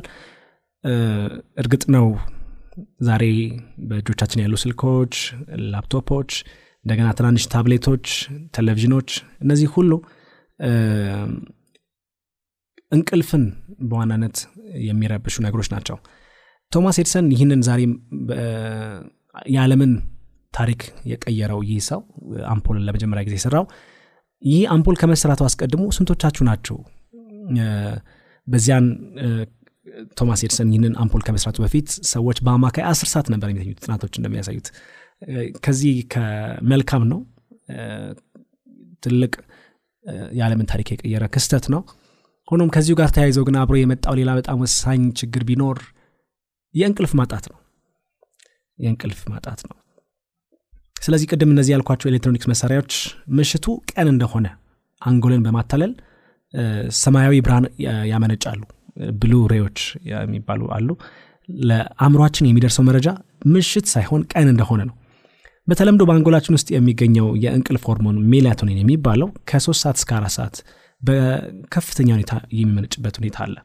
እርግጥ 1.61 1.83
ነው 1.95 2.05
ዛሬ 3.01 3.23
በእጆቻችን 3.89 4.41
ያሉ 4.43 4.55
ስልኮች፣ 4.61 5.13
ላፕቶፖች፣ 5.73 6.31
እንደገና 6.85 7.07
ትናንሽ 7.17 7.43
ታብሌቶች፣ 7.53 8.05
ቴሌቪዥኖች 8.55 9.09
እነዚህ 9.41 9.67
ሁሉ 9.75 9.91
እንቅልፍን 12.91 13.43
በዋናነት 13.89 14.37
የሚረብሹ 14.87 15.35
ነገሮች 15.45 15.67
ናቸው። 15.73 15.97
ቶማስ 16.71 16.97
ኤድሰን 17.01 17.27
ይህንን 17.33 17.61
ዛሬ 17.67 17.81
የዓለምን 19.53 19.91
ታሪክ 20.53 20.81
የቀየረው 21.11 21.59
ይህ 21.67 21.79
ሰው 21.89 21.99
አምፖልን 22.53 22.85
ለመጀመሪያ 22.87 23.21
ጊዜ 23.27 23.35
የሰራው 23.39 23.65
ይህ 24.41 24.61
አምፖል 24.73 24.95
ከመሰራቱ 25.01 25.41
አስቀድሞ 25.47 25.83
ስንቶቻችሁ 25.97 26.43
ናቸው 26.49 26.77
በዚያን 28.47 28.85
ቶማስ 30.17 30.41
ኤድሰን 30.45 30.69
ይህንን 30.71 30.93
አምፖል 31.01 31.21
ከመስራቱ 31.27 31.57
በፊት 31.63 31.89
ሰዎች 32.11 32.37
በአማካይ 32.45 32.83
አስር 32.89 33.07
ሰዓት 33.13 33.27
ነበር 33.33 33.47
የሚተኙት 33.51 33.79
ጥናቶች 33.85 34.13
እንደሚያሳዩት። 34.19 34.67
ከዚህ 35.63 35.95
ከመልካም 36.13 37.03
ነው። 37.11 37.19
ትልቅ 39.03 39.33
የዓለምን 40.33 40.67
ታሪክ 40.71 40.87
የቀየረ 40.93 41.25
ክስተት 41.33 41.65
ነው። 41.73 41.81
ሆኖም 42.47 42.69
ከዚሁ 42.75 42.93
ጋር 42.99 43.09
ተያይዘው 43.15 43.43
ግን 43.47 43.57
አብሮ 43.61 43.75
የመጣው 43.79 44.15
ሌላ 44.19 44.31
በጣም 44.39 44.57
ወሳኝ 44.63 45.01
ችግር 45.19 45.43
ቢኖር 45.49 45.77
የእንቅልፍ 46.75 47.11
ማጣት 47.19 47.45
ነው። 47.51 47.57
የእንቅልፍ 48.79 49.21
ማጣት 49.33 49.59
ነው። 49.67 49.75
ስለዚህ 50.97 51.27
ቅድም 51.31 51.51
እነዚህ 51.53 51.71
ያልኳቸው 51.73 52.09
ኤሌክትሮኒክስ 52.09 52.47
መሳሪያዎች 52.51 52.93
ምሽቱ 53.37 53.65
ቀን 53.91 54.07
እንደሆነ 54.11 54.47
አንጎልን 55.01 55.43
በማታለል 55.45 55.93
ሰማያዊ 57.01 57.35
ብርሃን 57.45 57.65
ያመነጫሉ 58.11 58.61
blue 59.21 59.33
ray 59.53 59.64
ዎች 59.64 59.79
የሚባሉ 60.11 60.61
አሉ። 60.77 60.89
ለአእምሯችን 61.49 62.47
የሚደርሰው 62.49 62.83
መረጃ 62.89 63.07
ምሽት 63.53 63.85
ሳይሆን 63.93 64.21
ቀን 64.33 64.47
እንደሆነ 64.51 64.81
ነው። 64.89 64.95
በተለምዶ 65.67 66.03
በአንጎላችን 66.07 66.55
ውስጥ 66.57 66.69
የሚገኘው 66.75 67.27
የእንቅልፍ 67.43 67.83
ሆርሞን 67.89 68.17
ሜላቶኒን 68.31 68.79
የሚባለው 68.81 69.29
ከሶስት 69.49 69.81
ሰዓት 69.83 69.97
እስከ 69.99 70.11
አራት 70.17 70.33
ሰዓት 70.37 70.55
በከፍተኛ 71.01 72.09
ሁኔታ 72.15 72.33
የሚመነጭበት 72.57 73.15
ሁኔታ 73.19 73.37
አለ። 73.45 73.55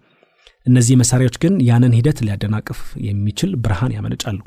እነዚህ 0.66 0.94
መሳሪያዎች 1.00 1.36
ግን 1.42 1.54
ያንን 1.68 1.92
ሂደት 1.98 2.18
ሊያደናቅፍ 2.26 2.78
የሚችል 3.06 3.50
ብርሃን 3.64 3.92
ያመነጫሉ። 3.96 4.38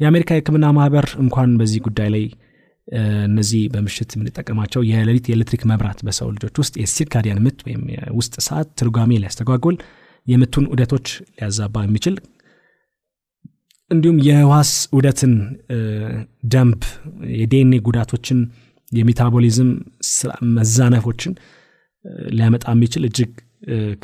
የአሜሪካ 0.00 0.30
የህክምና 0.34 0.66
ማህበር 0.76 1.06
እንኳን 1.24 1.50
በዚህ 1.60 1.80
ጉዳይ 1.86 2.08
ላይ 2.14 2.24
እነዚህ 3.26 3.62
በምሽት 3.72 4.10
የምንጠቀማቸው 4.14 4.82
የሌሊት 4.90 5.26
የኤሌክትሪክ 5.28 5.62
መብራት 5.70 5.98
በሰው 6.06 6.28
ልጆች 6.36 6.54
ውስጥ 6.62 6.74
የ 6.82 6.93
circadian 6.93 7.42
ምት 7.44 7.58
ወይም 7.66 7.82
የውስጥ 7.96 8.34
ሰዓት 8.46 8.68
ትርጓሜ 8.80 9.18
ሊያስተጓጉል 9.22 9.76
የምቱን 10.30 10.66
ውደቶች 10.72 11.06
ሊያዛባ 11.30 11.82
የሚችል 11.84 12.16
እንዲሁም 13.90 14.18
የህዋስ 14.26 14.72
ውደትን 14.96 15.32
ደንብ 16.52 16.82
የዲኤንኤ 17.38 17.78
ጉዳቶችን 17.86 18.40
የሜታቦሊዝም 18.92 19.70
መዛነፎችን 20.56 21.32
ሊያመጣ 22.34 22.64
የሚችል 22.74 23.02
እጅግ 23.08 23.32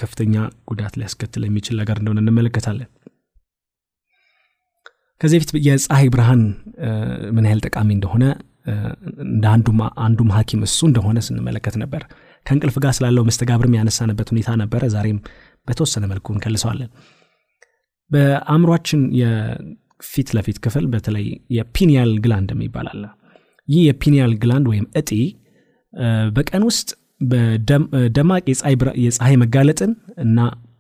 ከፍተኛ 0.01 0.35
ጉዳት 0.71 0.95
ሊያስከትል 1.01 1.45
የሚችል 1.47 1.77
ነገር 1.83 1.97
እንደሆነ 2.01 2.21
እንመለከታለን። 2.25 2.89
ከዚህ 5.21 5.37
በፊት 5.39 5.51
የፀሐይ 5.67 6.09
ብርሃን 6.15 6.43
ምን 7.37 7.47
ያህል 7.49 7.61
ጠቃሚ 7.67 7.89
እንደሆነ 7.97 8.25
እንደ 9.27 9.45
አንዱም 10.05 10.31
ሀኪም 10.37 10.63
እሱ 10.67 10.79
እንደሆነ 10.89 11.19
ስንመለከት 11.27 11.75
ነበር። 11.83 12.03
ከእንቅልፍ 12.47 12.77
ጋር 12.85 12.93
ስላለው 12.99 13.23
መስተጋብርም 13.29 13.77
ያነሳንበት 13.79 14.29
ሁኔታ 14.33 14.49
ነበረ። 14.63 14.83
ዛሬም 14.95 15.19
በተወሰነ 15.67 16.05
መልኩ 16.13 16.27
እንከልሰዋለን። 16.35 16.91
በአእምሯችን 18.11 19.01
የፊት 19.21 20.29
ለፊት 20.37 20.59
ክፍል 20.65 20.85
በተለይ 20.93 21.27
የ 21.57 21.71
pineal 21.71 22.13
gland 22.25 22.51
የሚባል 22.55 22.89
ይህ 23.69 23.81
የ 23.89 24.00
pineal 24.00 24.33
gland 24.43 24.67
ወይም 24.73 24.87
እጢ 25.01 25.11
በቀን 26.37 26.65
ውስጥ 26.69 26.89
ደማቅ 28.17 28.45
የፀሐይ 29.05 29.37
መጋለጥን 29.43 29.93
እና 30.25 30.39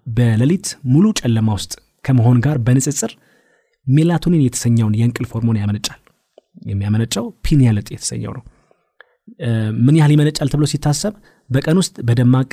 በሌሊት 0.08 0.66
ሙሉ 0.86 1.06
ጨለማ 1.20 1.48
ውስጥ 1.58 1.72
ከመሆን 2.04 2.38
ጋር 2.44 2.56
በንጽጽር 2.66 3.12
ሜላቶኒን 3.86 4.44
የተሰኘውን 4.44 4.94
የእንቅልፍ 4.98 5.30
ሆርሞን 5.34 5.58
ያመነጫል። 5.60 6.00
የሚያመነጨው 6.66 7.24
pineal 7.46 7.76
እጢ 7.80 7.88
የተሰኘው 7.94 8.32
ነው። 8.36 8.44
ምን 9.86 9.96
ያህል 9.98 10.12
ይመነጫል 10.14 10.48
ተብሎ 10.52 10.66
ሲታሰብ 10.72 11.14
በቀን 11.50 11.76
ውስጥ 11.80 11.96
በደማቅ 12.08 12.48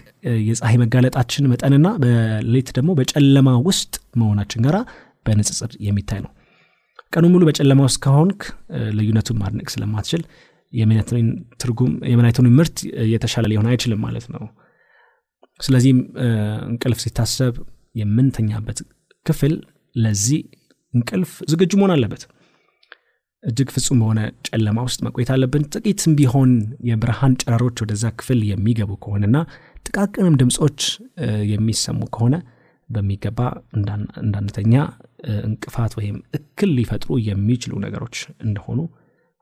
የፀሐይ 0.47 0.77
መጋለጣችን 0.81 1.47
መጠንና 1.51 1.88
በሌሊት 2.03 2.69
ደግሞ 2.77 2.91
በጨለማ 3.00 3.50
ውስጥ 3.67 3.93
መሆናችን 4.21 4.63
ጋር 4.65 4.75
በንጽጽር 5.27 5.71
የሚታይ 5.85 6.19
ነው። 6.25 6.31
ቀኑ 7.13 7.25
ሙሉ 7.33 7.43
በጨለማ 7.50 7.81
ውስጥ 7.88 8.00
ከሆንክ 8.05 8.41
ልዩነቱን 8.97 9.38
ማድነቅ 9.41 9.67
ስለማትችል 9.73 10.21
የሜላቶኒን 10.73 12.55
ምርት 12.57 12.77
የተሻለ 13.13 13.45
ሊሆን 13.51 13.67
አይችልም 13.71 14.00
ማለት 14.05 14.25
ነው። 14.35 14.43
ስለዚህም 15.59 16.00
እንቅልፍ 16.69 17.00
ሲታሰብ 17.03 17.55
የምንተኛበት 17.95 18.79
ክፍል 19.25 19.53
ለዚህ 19.95 20.39
እንቅልፍ 20.93 21.31
ዝግጁ 21.51 21.71
መሆን 21.79 21.93
አለበት። 21.95 22.23
እጅግ 23.43 23.69
ፍጹም 23.75 23.97
በሆነ 24.01 24.19
ጨለማ 24.47 24.79
ውስጥ 24.88 25.00
መቆየት 25.05 25.29
አለብን። 25.33 25.63
ጥቂትም 25.73 26.13
ቢሆን 26.19 26.51
የብርሃን 26.89 27.33
ጨረሮች 27.41 27.77
ወደዛ 27.83 28.12
ክፍል 28.19 28.39
የሚገቡ 28.50 28.91
ከሆነና 29.03 29.38
ጥቃቅንም 29.85 30.38
ድምፆች 30.41 30.79
የሚሰሙ 31.51 32.01
ከሆነ 32.15 32.35
በሚገባ 32.89 33.39
እንዳንተኛ 34.21 34.73
እንቅፋት 35.43 35.93
ወይም 36.00 36.17
እክል 36.38 36.71
ሊፈጥሩ 36.77 37.12
የሚችሉ 37.27 37.73
ነገሮች 37.85 38.17
እንደሆኑ 38.45 38.79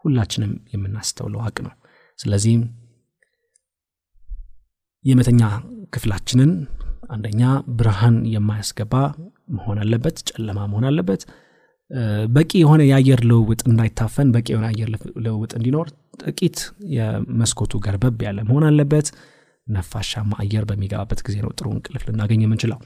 ሁላችንም 0.06 0.54
የምናስተውለው 0.74 1.42
ሀቅ 1.46 1.58
ነው። 1.66 1.74
ስለዚህም 2.20 2.64
የመተኛ 5.06 5.42
ክፍላችንን 5.94 6.52
አንደኛ 7.10 7.44
ብርሃን 7.78 8.18
የማያስገባ 8.34 8.94
መሆን 9.56 9.80
አለበት፣ 9.84 10.18
ጨለማ 10.30 10.60
መሆን 10.72 10.86
አለበት። 10.90 11.22
በቂ 12.34 12.52
የሆነ 12.60 12.82
የአየር 12.88 13.22
ልውውጥ 13.30 13.62
እንዳይታፈን 13.68 14.28
በቂ 14.36 14.48
የሆነ 14.54 14.66
አየር 14.70 14.90
ልውውጥ 15.26 15.52
እንዲኖር 15.58 15.88
ጥቂት 16.24 16.58
የመስኮቱ 16.96 17.74
ገርበብ 17.86 18.20
ያለ 18.26 18.40
መሆን 18.48 18.66
አለበት። 18.70 19.08
ነፋሻማ 19.68 20.32
አየር 20.44 20.64
በሚገባበት 20.70 21.20
ጊዜ 21.26 21.36
ነው 21.44 21.52
ጥሩ 21.58 21.68
እንቅልፍ 21.76 22.04
ልናገኝ 22.08 22.42
የምንችለው። 22.46 22.80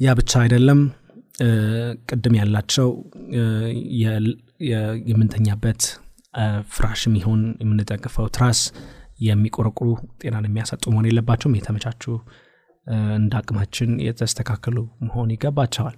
ያ 0.00 0.14
ብቻ 0.18 0.32
አይደለም። 0.42 0.80
ቅድም 2.10 2.34
ያላቸው 2.38 2.88
የምንተኛበት 5.08 5.82
ፍራሽም 6.74 7.14
ይሁን 7.20 7.42
የምንጠቅፈው 7.62 8.26
ትራስ 8.36 8.60
የሚቆረቁሩ 9.20 9.88
ጤናን 10.22 10.46
የሚያሰጡ 10.48 10.84
መሆን 10.92 11.08
የለባቸውም። 11.08 11.56
የተመቻቹ 11.58 12.02
እንደ 13.16 13.32
አቅማችን 13.40 13.90
የተስተካከሉ 14.06 14.76
መሆን 15.04 15.28
ይገባቸዋል። 15.34 15.96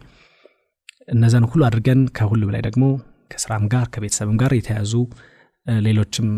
እነዛን 1.09 1.45
ሁሉ 1.51 1.62
አድርገን 1.66 2.01
ከሁሉ 2.16 2.42
በላይ 2.49 2.62
ደግሞ 2.66 2.85
ከስራም 3.33 3.64
ጋር 3.73 3.85
ከቤተሰብም 3.95 4.37
ጋር 4.42 4.53
የተያዙ 4.57 4.92
ሌሎችም 5.66 6.29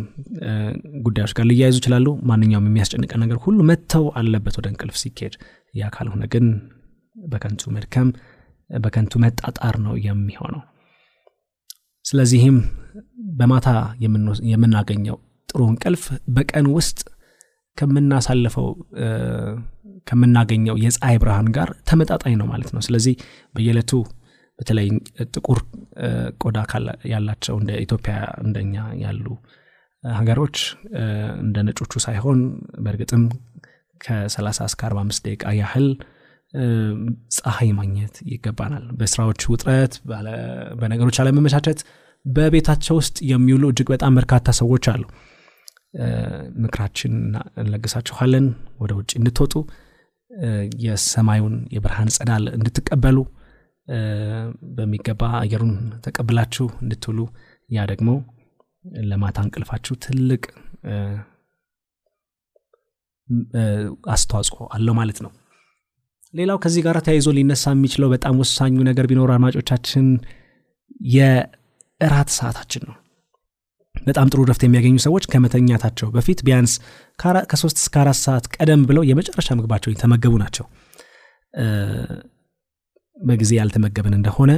ጉዳዮች 1.05 1.33
ጋር 1.39 1.47
ሊያያዙ 1.49 1.75
ይችላሉ። 1.81 2.07
ማንኛውም 2.29 2.67
የሚያስጨንቀን 2.69 3.21
ነገር 3.25 3.39
ሁሉ 3.45 3.59
መተው 3.71 4.05
አለበት 4.19 4.55
ወደ 4.61 4.67
እንቅልፍ 4.73 4.97
ሲካሄድ። 5.03 5.35
ያ 5.75 5.91
ካልሆነ 5.95 6.23
ግን 6.35 6.47
በከንቱ 7.17 7.71
መድከም፣ 7.77 8.09
በከንቱ 8.71 9.13
መጣጣር 9.25 9.77
ነው 9.85 9.95
የሚሆነው። 10.07 10.63
ስለዚህም 12.05 12.57
በማታ 13.39 13.69
የምናገኘው 14.51 15.17
ጥሩ 15.49 15.61
እንቅልፍ 15.73 16.05
በቀን 16.37 16.67
ውስጥ 16.77 16.99
ከምናሳልፈው 17.79 18.69
ከምናገኘው 20.07 20.77
የፀሐይ 20.85 21.17
ብርሃን 21.23 21.49
ጋር 21.57 21.69
ተመጣጣኝ 21.89 22.35
ነው 22.41 22.47
ማለት 22.53 22.71
ነው። 22.75 22.83
ስለዚህ 22.87 23.15
በየዕለቱ 23.55 23.93
በተለይ 24.59 24.89
ጥቁር 25.35 25.59
ቆዳ 26.43 26.59
ያላቸው 27.13 27.57
እንደ 27.61 27.71
ኢትዮጵያ 27.85 28.15
እንደኛ 28.45 28.75
ያሉ 29.03 29.27
ሀገሮች 30.05 30.57
እንደ 31.43 31.57
ነጮቹ 31.69 31.93
ሳይሆን 32.05 32.41
በእርግጥም 32.85 33.23
ከ30 34.01 34.67
እስከ 34.69 34.83
45 34.89 35.25
ደቂቃ 35.27 35.53
ያህል 35.61 35.87
ፀሐይ 37.37 37.71
ማግኘት 37.79 38.15
ይገባናል። 38.33 38.85
በስራዎች 38.99 39.41
ውጥረት፣ 39.53 39.95
በነገሮች 40.81 41.17
አለመመቻቸት 41.23 41.81
በቤታቸው 42.25 42.97
ውስጥ 43.01 43.17
የሚውሉ 43.31 43.65
እጅግ 43.73 43.89
በጣም 43.95 44.15
በርካታ 44.19 44.51
ሰዎች 44.61 44.87
አሉ። 44.93 45.03
ምክራችን 46.63 47.13
እንለግሳችኋለን። 47.61 48.47
ወደ 48.81 48.93
ውጭ 48.99 49.11
እንድትወጡ 49.21 49.55
የሰማዩን 50.85 51.55
የብርሃን 51.75 52.11
ጸዳል 52.17 52.45
እንድትቀበሉ 52.57 53.19
በሚገባ 54.77 55.23
አየሩን 55.41 55.75
ተቀብላችሁ 56.05 56.67
እንድትውሉ 56.83 57.21
ያ 57.71 57.85
ደግሞ 57.93 58.11
ለማታ 59.11 59.39
እንቅልፋችሁ 59.47 59.95
ትልቅ 60.05 60.43
አስተዋጽኦ 64.13 64.67
አለው 64.77 64.95
ማለት 64.99 65.19
ነው። 65.25 65.33
ሌላው 66.35 66.59
ከዚህ 66.63 66.83
ጋር 66.87 66.97
ተያይዞ 67.07 67.29
ሊነሳ 67.37 67.65
የሚችለው 67.75 68.09
በጣም 68.15 68.39
ወሳኙ 68.43 68.77
ነገር 68.89 69.05
ቢኖር 69.11 69.31
አድማጮቻችን 69.35 70.07
የእራት 71.15 72.31
ሰዓታችን 72.39 72.83
ነው። 72.89 72.97
በጣም 73.95 74.27
ጥሩ 74.33 74.41
ረፍት 74.51 74.63
የሚያገኙ 74.65 74.97
ሰዎች 75.07 75.25
ከመተኛታቸው 75.33 76.09
በፊት 76.15 76.41
ቢያንስ 76.47 76.73
ከሶስት 77.51 77.79
እስከ 77.83 77.97
አራት 78.03 78.19
ሰዓት 78.25 78.45
ቀደም 78.57 78.83
ብለው 78.91 79.03
የመጨረሻ 79.09 79.49
ምግባቸውን 79.59 79.97
የተመገቡ 79.97 80.35
ናቸው። 80.45 80.67
በጊዜ 83.21 83.51
ያልተመገብን 83.59 84.15
እንደሆነ 84.19 84.53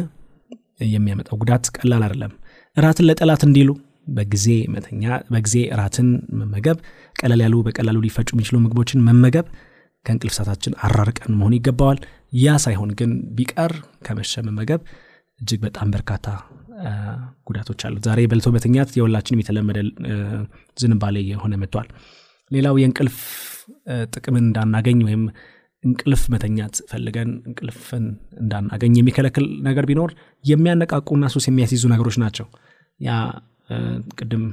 የሚያመጣው 0.90 1.38
ጉዳት 1.42 1.64
ቀላል 1.76 2.02
አይደለም። 2.06 2.32
እራትን 2.76 3.06
ለጠላት 3.08 3.42
እንዲሉ 3.46 3.70
በጊዜ 4.10 4.46
መተኛ 4.74 5.02
በጊዜ 5.32 5.56
እራትን 5.74 6.08
መመገብ፣ 6.38 6.78
ቀለል 7.16 7.40
ያሉ 7.44 7.56
በቀላሉ 7.66 7.98
ሊፈጩ 8.04 8.28
የሚችሉ 8.34 8.56
ምግቦችን 8.64 9.04
መመገብ 9.08 9.46
ከእንቅልፍ 10.06 10.34
ሰዓታችን 10.36 10.74
አራርቀን 10.86 11.32
መሆን 11.38 11.54
ይገባዋል። 11.56 11.98
ያ 12.38 12.56
ሳይሆን 12.64 12.90
ግን 12.98 13.10
ቢቀር 13.36 13.72
ከመሸ 14.06 14.42
መመገብ 14.46 14.80
እጅግ 15.40 15.60
በጣም 15.66 15.88
በርካታ 15.94 16.26
ጉዳቶች 17.48 17.80
አሉት። 17.86 18.04
ዛሬ 18.08 18.20
በልቶ 18.30 18.48
መተኛት 18.54 18.90
የሁላችንም 18.98 19.40
የተለመደ 19.42 19.78
ዝንባሌ 20.76 21.16
የሆነ 21.30 21.54
መጥቷል። 21.62 21.88
ሌላው 22.50 22.76
የእንቅልፍ 22.80 23.18
ጥቅምን 24.14 24.44
እንዳናገኝ 24.44 25.00
ወይም 25.08 25.22
እንቅልፍ 25.84 26.22
መተኛት 26.32 26.74
ፈልገን 26.90 27.30
እንቅልፍን 27.48 28.04
እንዳናገኝ 28.40 28.94
የሚከለክል 28.98 29.46
ነገር 29.68 29.84
ቢኖር 29.90 30.10
የሚያነቃቁና 30.44 31.30
ሱስ 31.34 31.44
የሚያስይዙ 31.48 31.84
ነገሮች 31.92 32.16
ናቸው። 32.22 32.46
ያ 33.00 33.10
ቅድም 34.20 34.44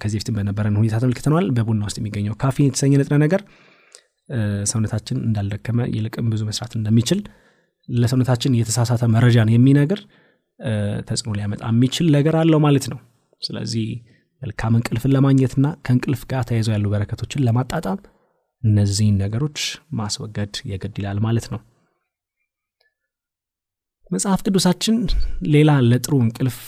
ከዚህ 0.00 0.18
በፊትም 0.18 0.36
በነበረን 0.38 0.76
ሁኔታ 0.80 0.96
ተመልክተነዋል። 1.02 1.46
በቡና 1.56 1.82
ውስጥ 1.88 1.98
የሚገኘው 2.00 2.34
ካፊን 2.42 2.68
የተሰኘ 2.68 2.92
ንጥረ 3.00 3.16
ነገር 3.24 3.40
ሰውነታችን 4.70 5.18
እንዳልደከመ 5.26 5.80
ይልቅም 5.94 6.30
ብዙ 6.32 6.42
መስራት 6.48 6.72
እንደሚችል 6.78 7.20
ለሰውነታችን 7.88 8.56
የተሳሳተ 8.58 9.04
መረጃን 9.14 9.52
የሚነግር 9.54 10.00
ተጽዕኖ 11.08 11.32
ሊያመጣ 11.38 11.62
የሚችል 11.70 12.06
ነገር 12.16 12.36
አለው 12.40 12.60
ማለት 12.66 12.86
ነው። 12.92 12.98
ስለዚህ 13.42 13.86
መልካም 14.42 14.74
እንቅልፍን 14.78 15.12
ለማግኘትና 15.16 15.66
ከእንቅልፍ 15.86 16.22
ጋር 16.32 16.42
ተያይዘው 16.48 16.72
ያሉ 16.74 16.86
በረከቶችን 16.92 17.44
ለማጣጣም 17.46 17.98
እነዚህን 18.66 19.16
ነገሮች 19.22 19.58
ማስወገድ 19.98 20.54
የግድ 20.70 20.96
ይላል 21.00 21.18
ማለት 21.26 21.46
ነው። 21.52 21.60
መጽሐፍ 24.10 24.40
ቅዱሳችን 24.46 24.96
ሌላ 25.54 25.70
ለጥሩ 25.88 26.14
እንቅልፍ 26.24 26.58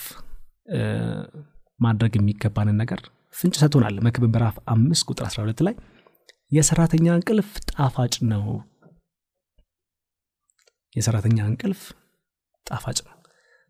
ማድረግ 1.80 2.12
የሚገባንን 2.18 2.76
ነገር 2.82 3.00
ፍንጭ 3.34 3.54
ሰጥቶናል። 3.61 3.96
መክብብ 4.06 4.32
ምዕራፍ 4.32 4.56
አምስት 4.72 5.04
ቁጥር 5.11 5.26
12 5.28 5.62
ላይ 5.66 5.74
የሰራተኛ 6.52 7.06
እንቅልፍ 7.16 7.50
ጣፋጭ 7.70 8.14
ነው። 8.32 8.44
የሰራተኛ 10.94 11.38
እንቅልፍ 11.50 11.80
ጣፋጭ 12.66 12.98
ነው። 13.06 13.14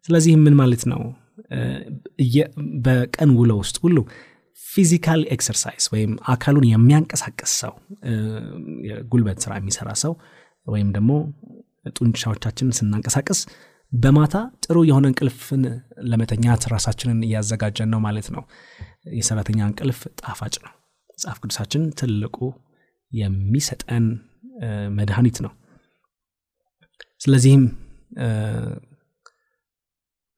ስለዚህ 0.09 0.35
ምን 0.45 0.55
ማለት 0.61 0.83
ነው? 0.93 1.01
በቀን 2.85 3.31
ውሎ 3.39 3.53
ውስጥ 3.61 3.77
ሁሉ 3.85 3.97
physical 4.65 5.21
exercise 5.35 5.85
ወይም 5.93 6.13
አካሉን 6.33 6.67
የሚያንቀሳቀስ 6.69 7.53
ሰው 7.63 7.73
የጉልበት 8.89 9.39
ስራ 9.45 9.53
የሚሰራ 9.59 9.91
ሰው 10.03 10.13
ወይም 10.67 10.89
ደግሞ 10.97 11.13
ጡንቻዎቻችንን 11.99 12.77
ስናንቀሳቀስ 12.79 13.41
በማታ 13.93 14.35
ጥሩ 14.65 14.79
የሆነ 14.89 15.07
እንቅልፍን 15.11 15.63
ለመተኛት 16.11 16.63
ራሳችንን 16.73 17.21
እያዘጋጀን 17.27 17.91
ነው 17.95 18.01
ማለት 18.07 18.27
ነው። 18.35 18.43
የሰራተኛ 19.19 19.61
እንቅልፍ 19.69 20.01
ጣፋጭ 20.21 20.55
ነው። 20.65 20.73
መጽሐፍ 21.13 21.39
ቅዱሳችን 21.43 21.85
ትልቁ 22.01 22.37
የሚሰጠን 23.13 24.07
መድኃኒት 24.99 25.39
ነው 25.45 25.53
ስለዚህም 27.21 27.63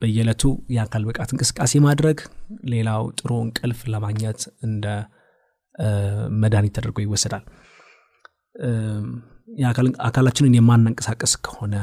በየዕለቱ 0.02 0.42
የአካል 0.74 1.02
ብቃት 1.08 1.30
እንቅስቃሴ 1.34 1.72
ማድረግ 1.86 2.18
ሌላው 2.72 3.02
ጥሩ 3.18 3.30
እንቅልፍ 3.46 3.80
ለማግኘት 3.92 4.40
እንደ 4.66 4.86
መድኃኒት 6.42 6.74
ተደርጎ 6.76 6.98
ይወሰዳል። 7.04 7.44
አካላችንን 10.08 10.56
የማናንቀሳቀስ 10.56 11.32
ከሆነ 11.46 11.74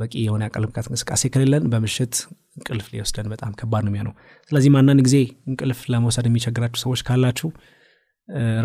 በቂ 0.00 0.12
የሆነ 0.24 0.42
የአካል 0.44 0.64
ብቃት 0.68 0.86
እንቅስቃሴ 0.88 1.30
ከሌለን 1.34 1.64
በምሽት 1.72 2.14
እንቅልፍ 2.56 2.86
ሊወስደን 2.92 3.28
በጣም 3.32 3.52
ከባድ 3.60 3.84
ነው 3.84 3.90
የሚሆነው። 3.92 4.14
ስለዚህም 4.50 4.76
አንዳንድ 4.80 5.00
ጊዜ 5.06 5.16
እንቅልፍ 5.50 5.80
ለመውሰድ 5.92 6.26
የሚቸግራችሁ 6.30 6.80
ሰዎች 6.84 7.00
ካላችሁ 7.08 7.48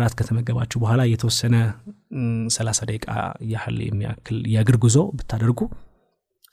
ራት 0.02 0.14
ከተመገባችሁ 0.18 0.78
በኋላ 0.82 1.00
የተወሰነ 1.10 1.56
ሰላሳ 2.54 2.80
ደቂቃ 2.90 3.08
ያህል 3.50 3.76
የሚያክል 3.86 4.38
የእግር 4.52 4.76
ጉዞ 4.84 4.98
ብታደርጉ 5.18 5.60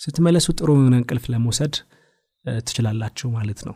ስትመለሱ 0.01 0.47
ጥሩ 0.57 0.69
የሆነ 0.77 0.95
እንቅልፍ 1.01 1.25
ለመውሰድ 1.33 1.75
ትችላላችሁ 2.67 3.27
ማለት 3.35 3.59
ነው። 3.67 3.75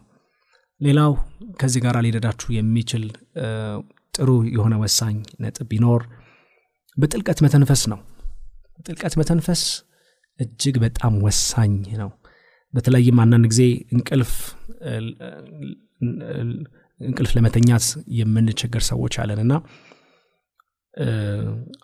ሌላው 0.82 1.12
ከዚህ 1.60 1.82
ጋር 1.86 1.96
ሊረዳችሁ 2.06 2.50
የሚችል 2.58 3.04
ጥሩ 4.14 4.30
የሆነ 4.56 4.76
ወሳኝ 4.84 5.18
ነጥብ 5.44 5.68
ቢኖር 5.72 6.02
በጥልቀት 6.98 7.40
መተንፈስ 7.46 7.82
ነው። 7.92 8.00
በጥልቀት 8.76 9.14
መተንፈስ 9.20 9.62
እጅግ 10.40 10.76
በጣም 10.84 11.14
ወሳኝ 11.26 11.74
ነው። 12.02 12.10
በተለይም 12.74 13.18
አንዳንድ 13.24 13.46
ጊዜ 13.52 13.62
እንቅልፍ 13.96 14.34
እንቅልፍ 17.02 17.32
ለመተኛት 17.38 17.86
የምንቸገር 18.20 18.84
ሰዎች 18.90 19.14
አለን 19.22 19.40
እና 19.46 19.54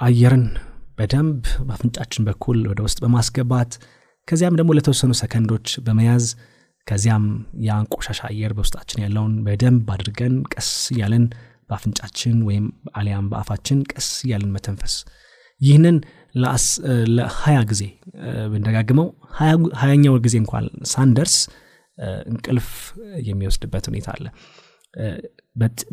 አየርን 0.05 0.45
በደንብ 0.99 1.39
በአፍንጫችን 1.67 2.25
በኩል 2.27 2.59
ወደ 2.71 2.79
ውስጥ 2.85 2.99
በማስገባት 3.03 3.71
ከዚያም 4.27 4.57
ደግሞ 4.59 4.71
ለተወሰኑ 4.77 5.11
ሰከንዶች 5.21 5.67
በመያዝ 5.85 6.25
ከዚያም 6.87 7.25
ያን 7.65 7.85
ቆሻሻ 7.93 8.19
አየር 8.29 8.51
በውስጣችን 8.57 9.01
ያለውን 9.03 9.33
በደንብ 9.45 9.87
አድርገን 9.95 10.35
ቀስ 10.53 10.69
እያለን 10.93 11.25
በአፍንጫችን 11.69 12.37
ወይም 12.47 12.65
አሊያም 12.93 13.25
በአፋችን 13.31 13.79
ቀስ 13.91 14.09
እያለን 14.25 14.53
መተንፈስ። 14.55 14.93
ይህንን 15.61 15.97
ለሀያ 17.15 17.57
ጊዜ 17.71 17.83
ብንደጋግመው 18.51 19.07
ሀያኛው 19.79 20.15
ጊዜ 20.25 20.35
እንኳን 20.41 20.65
ሳንደርስ 20.91 21.35
እንቅልፍ 22.31 22.67
የሚወስድበት 23.27 23.85
ሁኔታ 23.89 24.07
አለ። 24.15 24.25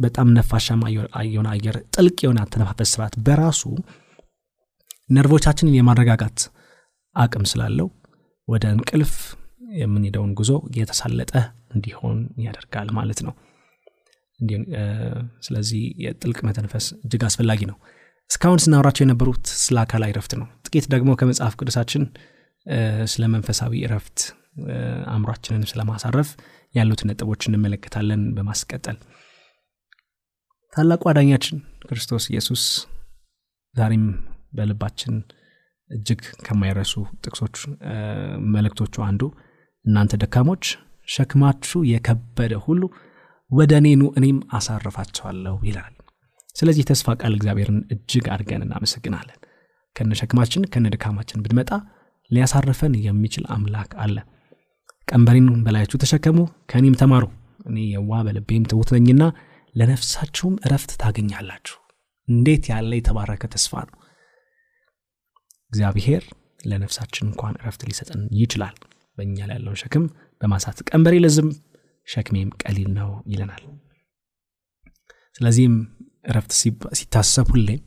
በጣም 0.05 0.29
ነፋሻማ 0.37 0.83
የሆነ 1.27 1.49
አየር 1.55 1.77
ጥልቅ 1.95 2.17
የሆነ 2.25 2.39
አተነፋፈስ 2.45 2.91
ስርዓት 2.95 3.15
በራሱ 3.27 3.63
ነርቮቻችንን 5.11 5.77
የማረጋጋት 5.77 6.39
አቅም 7.17 7.45
ስላለው 7.51 7.89
ወደ 8.49 8.65
እንቅልፍ 8.77 9.15
የምንሄደውን 9.75 10.31
ጉዞ 10.39 10.51
የተሳለጠ 10.79 11.33
እንዲሆን 11.75 12.17
ያደርጋል 12.45 12.89
ማለት 12.99 13.21
ነው። 13.27 13.35
ስለዚህ 15.47 15.83
የጥልቅ 16.05 16.39
መተንፈስ 16.49 16.87
እጅግ 16.99 17.23
አስፈላጊ 17.29 17.61
ነው። 17.71 17.77
እስካሁን 18.31 18.61
ስናወራቸው 18.65 19.03
የነበሩት 19.05 19.45
ስለ 19.63 19.77
አካላዊ 19.83 20.13
ረፍት 20.19 20.33
ነው። 20.41 20.47
ጥቂት 20.67 20.87
ደግሞ 20.95 21.11
ከመጽሐፍ 21.21 21.55
ቅዱሳችን 21.61 22.05
ስለ 23.13 23.25
መንፈሳዊ 23.35 23.83
እረፍት 23.87 24.19
አእምሯችንን 25.13 25.65
ስለማሳረፍ 25.71 26.29
ያሉትን 26.75 27.09
ነጥቦች 27.11 27.43
እንመለከታለን 27.49 28.23
በማስቀጠል። 28.37 28.97
ታላቁ 30.73 31.03
አዳኛችን 31.11 31.57
ክርስቶስ 31.85 32.25
ኢየሱስ 32.33 32.63
ዛሬም 33.75 34.07
በልባችን 34.55 35.15
እጅግ 35.91 36.23
ከማይረሱ 36.47 36.93
ጥቅሶች 37.25 37.57
መልእክቶቹ 38.55 38.95
አንዱ 39.09 39.23
እናንተ 39.85 40.13
ደካሞች 40.23 40.65
ሸክማችሁ 41.09 41.81
የከበደ 41.91 42.55
ሁሉ 42.67 42.83
ወደ 43.51 43.73
እኔኑ 43.81 44.03
እኔም 44.19 44.39
አሳርፋቸዋለሁ 44.57 45.57
ይላል። 45.69 45.93
ስለዚህ 46.57 46.85
ተስፋ 46.91 47.17
ቃል 47.21 47.33
እግዚአብሔርን 47.37 47.81
እጅግ 47.95 48.27
አድርገን 48.35 48.65
እናመሰግናለን። 48.67 49.39
ከነ 49.97 50.13
ሸክማችን 50.21 50.69
ከነ 50.73 50.87
ድካማችን 50.95 51.43
ብንመጣ 51.45 51.71
ሊያሳርፈን 52.31 52.95
የሚችል 53.07 53.45
አምላክ 53.55 53.91
አለ። 54.05 54.17
ቀንበሬን 55.09 55.49
በላያችሁ 55.65 55.99
ተሸከሙ 56.05 56.39
ከእኔም 56.71 56.99
ተማሩ። 57.01 57.25
እኔ 57.67 57.79
የዋ 57.91 58.21
በልቤም 58.27 58.65
ትውት 58.71 58.91
ነኝና 58.97 59.23
ለነፍሳችሁም 59.75 60.55
እረፍት 60.67 60.91
ታገኛላችሁ። 61.03 61.77
እንዴት 62.29 62.65
ያለ 62.73 62.91
የተባረከ 62.99 63.45
ተስፋ 63.55 63.73
ነው! 63.89 63.97
እግዚአብሔር 65.73 66.25
ለነፍሳችን 66.65 67.29
እንኳን 67.31 67.55
እረፍት 67.61 67.83
ሊሰጠን 67.89 68.23
ይችላል 68.41 68.77
በእኛ 69.19 69.37
ላይ 69.49 69.57
ያለውን 69.59 69.79
ሸክም 69.83 70.05
በማሳት 70.43 70.79
ቀንበሬ 70.89 71.15
ለዝም 71.25 71.49
ሸክሜም 72.09 72.49
ቀሊል 72.63 72.89
ነው 72.99 73.11
ይለናል። 73.33 73.63
ስለዚህም 75.37 75.75
እረፍት 76.31 76.53
ሲታሰብ 76.99 77.47
ሁሌም 77.55 77.81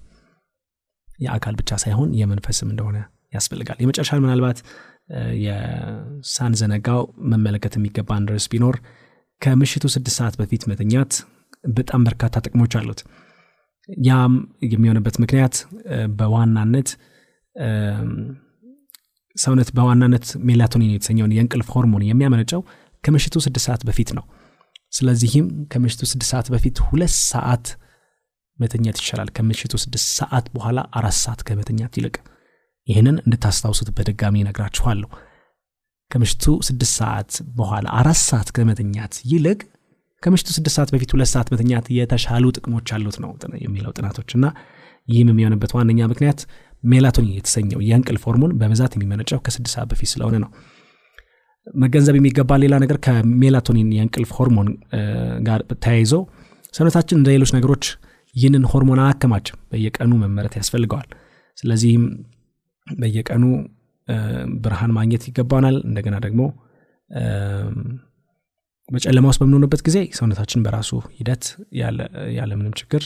የአካል 1.20 1.56
ብቻ 1.60 1.72
ሳይሆን 1.84 2.10
የመንፈስም 2.20 2.70
እንደሆነ 2.74 2.98
ያስፈልጋል። 3.34 3.80
የመጨረሻ 3.84 4.20
ምናልባት 4.24 4.58
የሳንዘነጋው 5.46 7.02
መመለከት 7.32 7.74
የሚገባን 7.78 8.28
ርዕስ 8.32 8.46
ቢኖር 8.54 8.76
ከምሽቱ 9.42 9.86
ስድስት 9.96 10.18
ሰዓት 10.20 10.36
በፊት 10.40 10.64
መተኛት 10.72 11.14
በጣም 11.78 12.02
በርካታ 12.08 12.36
ጥቅሞች 12.46 12.74
አሉት። 12.80 13.00
ያም 13.90 14.34
የሚሆንበት 14.72 15.16
ምክንያት 15.24 15.56
በዋናነት 16.18 16.90
ሰውነት 19.38 19.70
በዋናነት 19.78 20.26
ሜላቶኒን 20.48 20.94
የተሰኘውን 20.94 21.34
የእንቅልፍ 21.36 21.68
ሆርሞን 21.76 22.04
የሚያመነጨው 22.08 22.62
ከምሽቱ 23.04 23.36
ስድስት 23.46 23.66
ሰዓት 23.68 23.82
በፊት 23.88 24.10
ነው። 24.18 24.26
ስለዚህም 24.94 25.46
ከምሽቱ 25.72 26.02
ስድስት 26.12 26.30
ሰዓት 26.34 26.48
በፊት 26.54 26.78
ሁለት 26.88 27.14
ሰዓት 27.30 27.66
መተኛት 28.60 28.98
ይቻላል። 29.02 29.30
ከምሽቱ 29.38 29.74
ስድስት 29.84 30.08
ሰዓት 30.20 30.46
በኋላ 30.56 30.80
አራት 31.00 31.18
ሰዓት 31.24 31.42
ከመተኛት 31.48 31.96
ይልቅ። 32.00 32.16
ይህንን 32.88 33.18
እንድታስታውሱት 33.24 33.90
በድጋሚ 33.98 34.36
እነግራችኋለሁ 34.48 35.10
ከምሽቱ 36.12 36.46
ስድስት 36.68 36.94
ሰዓት 37.00 37.32
በኋላ 37.58 37.88
አራት 38.00 38.20
ሰዓት 38.28 38.50
ከመተኛት 38.58 39.16
ይልቅ 39.32 39.60
ከምሽቱ 40.24 40.50
ስድስት 40.58 40.76
ሰዓት 40.78 40.90
በፊት 40.94 41.10
ሁለት 41.16 41.30
ሰዓት 41.34 41.48
መተኛት 41.54 41.86
የተሻሉ 41.98 42.46
ጥቅሞች 42.58 42.88
አሉት 42.96 43.18
ነው 43.24 43.32
የሚለው 43.66 43.92
ጥናቶች። 43.98 44.30
እና 44.38 44.46
ይህም 45.08 45.30
የሚሆንበት 45.32 45.72
ዋነኛ 45.78 46.00
ምክንያት 46.12 46.40
ሜላቶኒን 46.88 47.36
የተሰኘው 47.38 47.80
የእንቅልፍ 47.88 48.24
ሆርሞን 48.28 48.52
በብዛት 48.60 48.94
የሚመነጨው 48.98 49.40
ከስድስት 49.46 49.74
ሰዓት 49.76 49.88
በፊት 49.92 50.10
ስለሆነ 50.14 50.36
ነው። 50.44 50.50
መገንዘብ 51.78 52.16
የሚገባ 52.18 52.52
ሌላ 52.64 52.76
ነገር 52.84 52.98
ከሜላቶኒን 53.06 53.90
የእንቅልፍ 53.96 54.30
ሆርሞን 54.38 54.68
ጋር 55.48 55.62
ተያይዞ 55.84 56.14
ሰውነታችን 56.74 57.18
እንደ 57.20 57.28
ሌሎች 57.36 57.52
ነገሮች 57.58 57.86
ይህንን 58.36 58.64
ሆርሞን 58.72 59.00
አያከማችም። 59.04 59.58
በየቀኑ 59.72 60.12
መመረት 60.24 60.54
ያስፈልገዋል። 60.60 61.08
ስለዚህም 61.58 62.04
በየቀኑ 62.88 63.44
ብርሃን 64.64 64.92
ማግኘት 64.98 65.24
ይገባናል። 65.30 65.78
እንደገና 65.88 66.16
ደግሞ 66.26 66.42
በጨለማ 68.90 69.26
ውስጥ 69.32 69.40
በምንሆንበት 69.42 69.82
ጊዜ 69.88 69.98
ሰውነታችን 70.18 70.62
በራሱ 70.66 70.90
ሂደት 71.18 71.46
ያለምንም 72.38 72.76
ችግር 72.82 73.04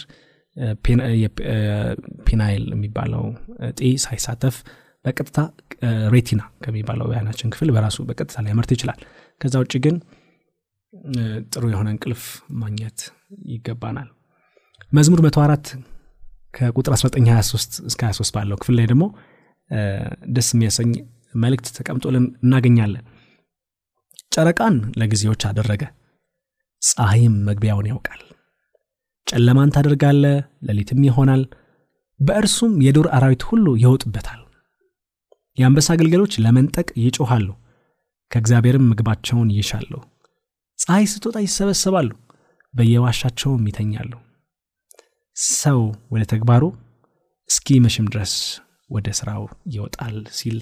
ፔናይል 2.27 2.63
የሚባለው 2.73 3.23
እጢ 3.69 3.81
ሳይሳተፍ 4.03 4.55
በቀጥታ 5.05 5.39
ሬቲና 6.13 6.41
ከሚባለው 6.63 7.07
የአይናችን 7.11 7.51
ክፍል 7.53 7.69
በራሱ 7.75 7.97
በቀጥታ 8.09 8.43
ሊያመርት 8.45 8.71
ይችላል። 8.75 8.99
ከዛ 9.41 9.55
ውጭ 9.63 9.73
ግን 9.85 9.95
ጥሩ 11.53 11.63
የሆነ 11.71 11.87
እንቅልፍ 11.93 12.23
ማግኘት 12.61 12.99
ይገባናል። 13.51 14.09
መዝሙር 14.91 15.19
104 15.27 15.71
ከቁጥር 16.53 16.93
1923 16.95 17.79
እስከ 17.89 18.01
23 18.07 18.35
ባለው 18.35 18.57
ክፍል 18.61 18.75
ላይ 18.79 18.87
ደግሞ 18.91 19.03
ደስ 20.35 20.49
የሚያሰኝ 20.53 20.91
መልእክት 21.35 21.67
ተቀምጦልን 21.77 22.25
እናገኛለን። 22.43 23.05
ጨረቃን 24.31 24.75
ለጊዜዎች 24.99 25.41
አደረገ 25.49 25.83
ፀሐይም 26.81 27.33
መግቢያውን 27.47 27.89
ያውቃል 27.91 28.21
ጨለማን 29.27 29.73
ታደርጋለ 29.75 30.23
ሌሊትም 30.67 31.01
ይሆናል። 31.07 31.43
በእርሱም 32.19 32.73
የዱር 32.85 33.07
አራዊት 33.17 33.43
ሁሉ 33.49 33.67
ይወጡበታል። 33.83 34.41
የአንበሳ 35.57 35.89
ግልገሎች 35.99 36.33
ለመንጠቅ 36.43 36.87
ይጮኋሉ 37.03 37.47
ከእግዚአብሔርም 38.31 38.87
ምግባቸውን 38.89 39.49
ይሻሉ። 39.55 39.91
ፀሐይ 40.79 41.05
ስትወጣ 41.11 41.37
ይሰበሰባሉ 41.45 42.09
በየዋሻቸውም 42.73 43.65
ይተኛሉ። 43.69 44.11
ሰው 45.55 45.79
ወደ 46.13 46.23
ተግባሩ 46.31 46.63
እስኪ 47.49 47.79
መሽም 47.85 48.05
ድረስ 48.13 48.33
ወደ 48.89 49.07
ስራው 49.19 49.43
ይወጣል 49.73 50.17
ሲል 50.37 50.57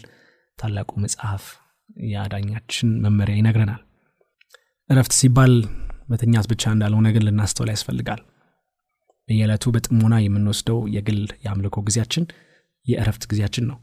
ታላቁ 0.58 0.92
መጽሐፍ 1.04 1.44
የአዳኛችን 2.08 2.90
መመሪያ 3.06 3.36
ይነግረናል። 3.40 3.82
እረፍት 4.90 5.14
ሲባል 5.20 5.54
መተኛት 6.12 6.46
ብቻ 6.52 6.64
እንዳልሆነ 6.76 7.08
ግን 7.16 7.26
ልናስተውል 7.28 7.70
ያስፈልጋል 7.74 8.22
በየዕለቱ 9.30 9.66
በጥሞና 9.74 10.16
የምንወስደው 10.24 10.80
የግል 10.96 11.22
የአምልኮ 11.44 11.78
ጊዜያችን 11.88 12.24
የእረፍት 12.86 13.24
ጊዜያችን 13.32 13.66
ነው። 13.72 13.78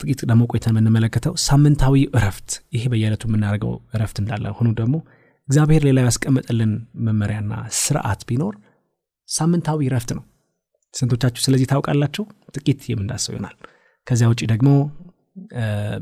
ጥቂት 0.00 0.20
ደግሞ 0.30 0.42
ቆይተን 0.50 0.72
የምንመለከተው 0.74 1.32
ሳምንታዊ 1.46 1.96
እረፍት፣ 2.12 2.50
ይሄ 2.76 2.84
በየዕለቱ 2.92 3.24
የምናደርገው 3.28 3.72
እረፍት 3.94 4.18
እንዳለ 4.22 4.52
ሆኖ 4.58 4.68
ደግሞ 4.80 4.96
እግዚአብሔር 5.48 5.82
ሌላ 5.88 5.98
ያስቀመጠልን 6.06 6.72
መመሪያና 7.06 7.52
ስርዓት 7.80 8.22
ቢኖር 8.28 8.54
ሳምንታዊ 9.28 9.88
እረፍት 9.88 10.10
ነው። 10.16 10.24
ስንቶቻችሁ 10.94 11.42
ስለዚህ 11.46 11.66
ታውቃላችሁ? 11.72 12.24
ጥቂት 12.56 12.80
የምንዳሰው 12.90 13.32
ይሆናል። 13.34 13.56
ከዚያ 14.06 14.28
ውጭ 14.32 14.42
ደግሞ 14.52 14.70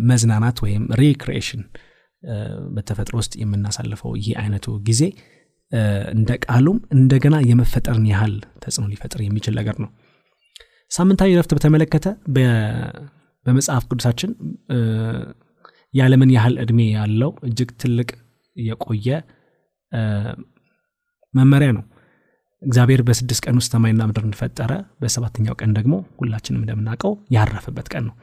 መዝናናት 0.09 0.59
ወይም 0.65 0.83
recreation 1.01 1.63
በተፈጥሮ 2.75 3.15
ውስጥ 3.21 3.35
የምናሳልፈው 3.41 4.13
ይህ 4.21 4.35
አይነቱ 4.41 4.67
ጊዜ 4.87 5.03
እንደ 6.13 6.31
ቃሉም 6.47 6.79
እንደገና 6.97 7.37
የመፈጠርን 7.49 8.07
ያህል 8.11 8.35
ተጽዕኖ 8.63 8.85
ሊፈጥር 8.93 9.21
የሚችል 9.25 9.55
ነገር 9.61 9.77
ነው። 9.85 9.91
ሳምንታዊ 10.91 11.31
ረፍት 11.39 11.53
በተመለከተ 11.57 12.07
በመጽሐፍ 13.47 13.85
ቅዱሳችን 13.91 14.31
የዓለምን 15.95 16.31
ያህል 16.37 16.55
ዕድሜ 16.63 16.81
ያለው 16.95 17.31
እጅግ 17.49 17.71
ትልቅ 17.83 18.09
የቆየ 18.57 19.09
መመሪያ 21.35 21.71
ነው። 21.77 21.85
እግዚአብሔር 22.63 23.01
በስድስት 23.07 23.43
ቀን 23.45 23.57
ውስጥ 23.61 23.71
ሰማይና 23.75 24.03
ምድርን 24.09 24.35
ፈጠረ። 24.39 24.71
በሰባተኛው 25.01 25.55
ቀን 25.61 25.73
ደግሞ 25.79 25.95
ሁላችንም 26.21 26.63
እንደምናውቀው 26.63 27.13
ያረፈበት 27.35 27.89
ቀን 27.93 28.05
ነው። 28.09 28.15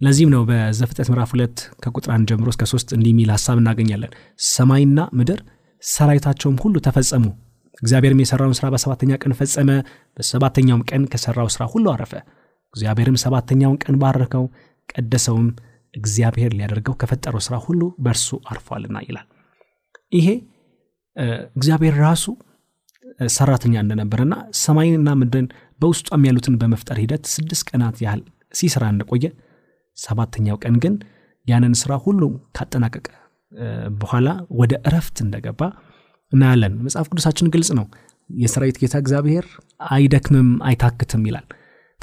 ለዚህም 0.00 0.30
ነው 0.34 0.42
በዘፍጥረት 0.48 1.08
ምዕራፍ 1.10 1.30
ሁለት 1.34 1.58
ከቁጥር 1.82 2.10
አንድ 2.14 2.28
ጀምሮ 2.30 2.48
እስከ 2.52 2.64
ሶስት 2.72 2.88
እንዲህ 2.96 3.10
የሚል 3.12 3.30
ሀሳብ 3.34 3.58
እናገኛለን። 3.62 4.12
ሰማይና 4.50 5.00
ምድር 5.18 5.40
ሰራዊታቸውም 5.84 6.56
ሁሉ 6.62 6.74
ተፈጸሙ። 6.86 7.24
እግዚአብሔርም 7.82 8.20
የሰራውን 8.22 8.56
ስራ 8.58 8.66
በሰባተኛ 8.74 9.12
ቀን 9.22 9.32
ፈጸመ። 9.38 9.70
በሰባተኛውም 10.16 10.82
ቀን 10.90 11.02
ከሰራው 11.12 11.48
ስራ 11.54 11.62
ሁሉ 11.72 11.86
አረፈ። 11.94 12.12
እግዚአብሔርም 12.74 13.20
ሰባተኛውን 13.24 13.78
ቀን 13.84 13.96
ባረከው፣ 14.02 14.44
ቀደሰውም። 14.88 15.48
እግዚአብሔር 15.94 16.52
ሊያደርገው 16.58 16.94
ከፈጠረው 17.00 17.42
ስራ 17.46 17.56
ሁሉ 17.66 17.82
በእርሱ 18.04 18.28
አርፏልና 18.52 18.96
ይላል። 19.06 19.26
ይሄ 20.12 20.28
እግዚአብሔር 21.56 21.94
ራሱ 22.04 22.24
ሰራተኛ 23.34 23.74
እንደነበረና 23.82 24.34
ሰማይንና 24.62 25.08
ምድርን 25.20 25.46
በውስጧም 25.80 26.24
ያሉትን 26.28 26.54
በመፍጠር 26.60 26.98
ሂደት 27.02 27.24
ስድስት 27.34 27.66
ቀናት 27.70 27.98
ያህል 28.04 28.22
ሲሰራ 28.54 28.84
እንደቆየ 28.92 29.26
ሰባተኛው 29.98 30.56
ቀን 30.64 30.76
ግን 30.84 30.94
ያንን 31.46 31.74
ስራ 31.80 31.92
ሁሉ 32.04 32.22
ካጠናቀቀ 32.56 33.06
በኋላ 33.98 34.28
ወደ 34.60 34.74
እረፍት 34.88 35.16
እንደገባ 35.24 35.60
እናያለን። 36.32 36.74
መጽሐፍ 36.84 37.06
ቅዱሳችን 37.10 37.50
ግልጽ 37.54 37.70
ነው። 37.78 37.86
የሰራዊት 38.30 38.76
ጌታ 38.82 38.94
እግዚአብሔር 39.02 39.46
አይደክምም 39.90 40.50
አይታክትም 40.68 41.24
ይላል። 41.28 41.46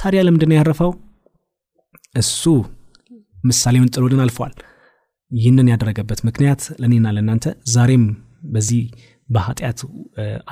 ታዲያ 0.00 0.20
ለምንድን 0.26 0.54
ያረፈው? 0.56 0.92
እሱ 2.14 2.42
ምሳሌውን 3.44 3.90
ጥሎልን 3.94 4.22
አልፏል። 4.24 4.52
ይህንን 5.30 5.70
ያደረገበት 5.72 6.20
ምክንያት 6.28 6.62
ለእኔና 6.80 7.06
ለእናንተ 7.16 7.44
ዛሬም 7.74 8.04
በዚህ 8.52 8.82
በኃጢአት 9.28 9.78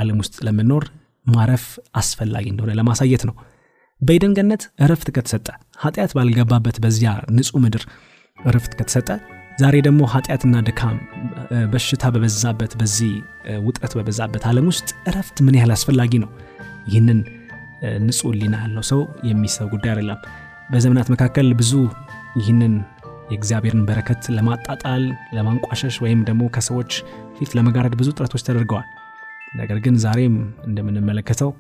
ዓለም 0.01 0.19
ውስጥ 0.23 0.37
ለምኖር 0.47 0.85
ማረፍ 1.27 1.65
አስፈላጊ 1.95 2.47
እንደሆነ 2.53 2.73
ለማሳየት 2.79 3.23
ነው። 3.29 3.35
በኤደን 4.01 4.33
ገነት 4.39 4.63
እረፍት 4.85 5.09
ከተሰጠ 5.17 5.49
ኃጢአት 5.83 6.13
ባልገባበት 6.17 6.77
በዚያ 6.85 7.11
ንጹሕ 7.37 7.61
ምድር 7.65 7.83
እረፍት 8.39 8.73
ከተሰጠ 8.79 9.09
ዛሬ 9.61 9.77
ደግሞ 9.87 10.01
ኃጢአትና 10.13 10.57
ድካም 10.67 10.97
በሽታ 11.73 12.05
በበዛበት 12.15 12.73
በዚህ 12.81 13.13
ውጥረት 13.67 13.93
በበዛበት 13.99 14.43
ዓለም 14.51 14.67
ውስጥ 14.71 14.89
እረፍት 15.11 15.39
ምን 15.47 15.57
ያህል 15.59 15.73
አስፈላጊ 15.75 16.13
ነው። 16.23 16.31
ይህንን 16.87 17.19
ንጹሕ 18.07 18.33
ሊና 18.41 18.57
ያለው 18.63 18.85
ሰው 18.91 19.01
የሚሰብ 19.29 19.67
ጉዳይ 19.75 19.91
አይደለም። 19.93 20.21
በዘመናት 20.71 21.09
መካከል 21.15 21.49
ብዙ 21.61 21.73
ይህንን 22.41 22.75
የእግዚአብሔርን 23.31 23.83
በረከት 23.89 24.23
ለማጣጣል 24.37 25.03
ለማንቋሸሽ፣ 25.37 25.97
ወይም 26.05 26.23
ደግሞ 26.29 26.43
ከሰዎች 26.55 26.93
ፊት 27.37 27.53
ለመጋረድ 27.59 27.95
ብዙ 28.01 28.09
ጥረቶች 28.17 28.45
ተደርገዋል። 28.47 28.89
ነገር 29.57 29.79
ግን 29.85 29.95
ዛሬም 30.05 30.35
እንደምንመለከተው 30.67 31.51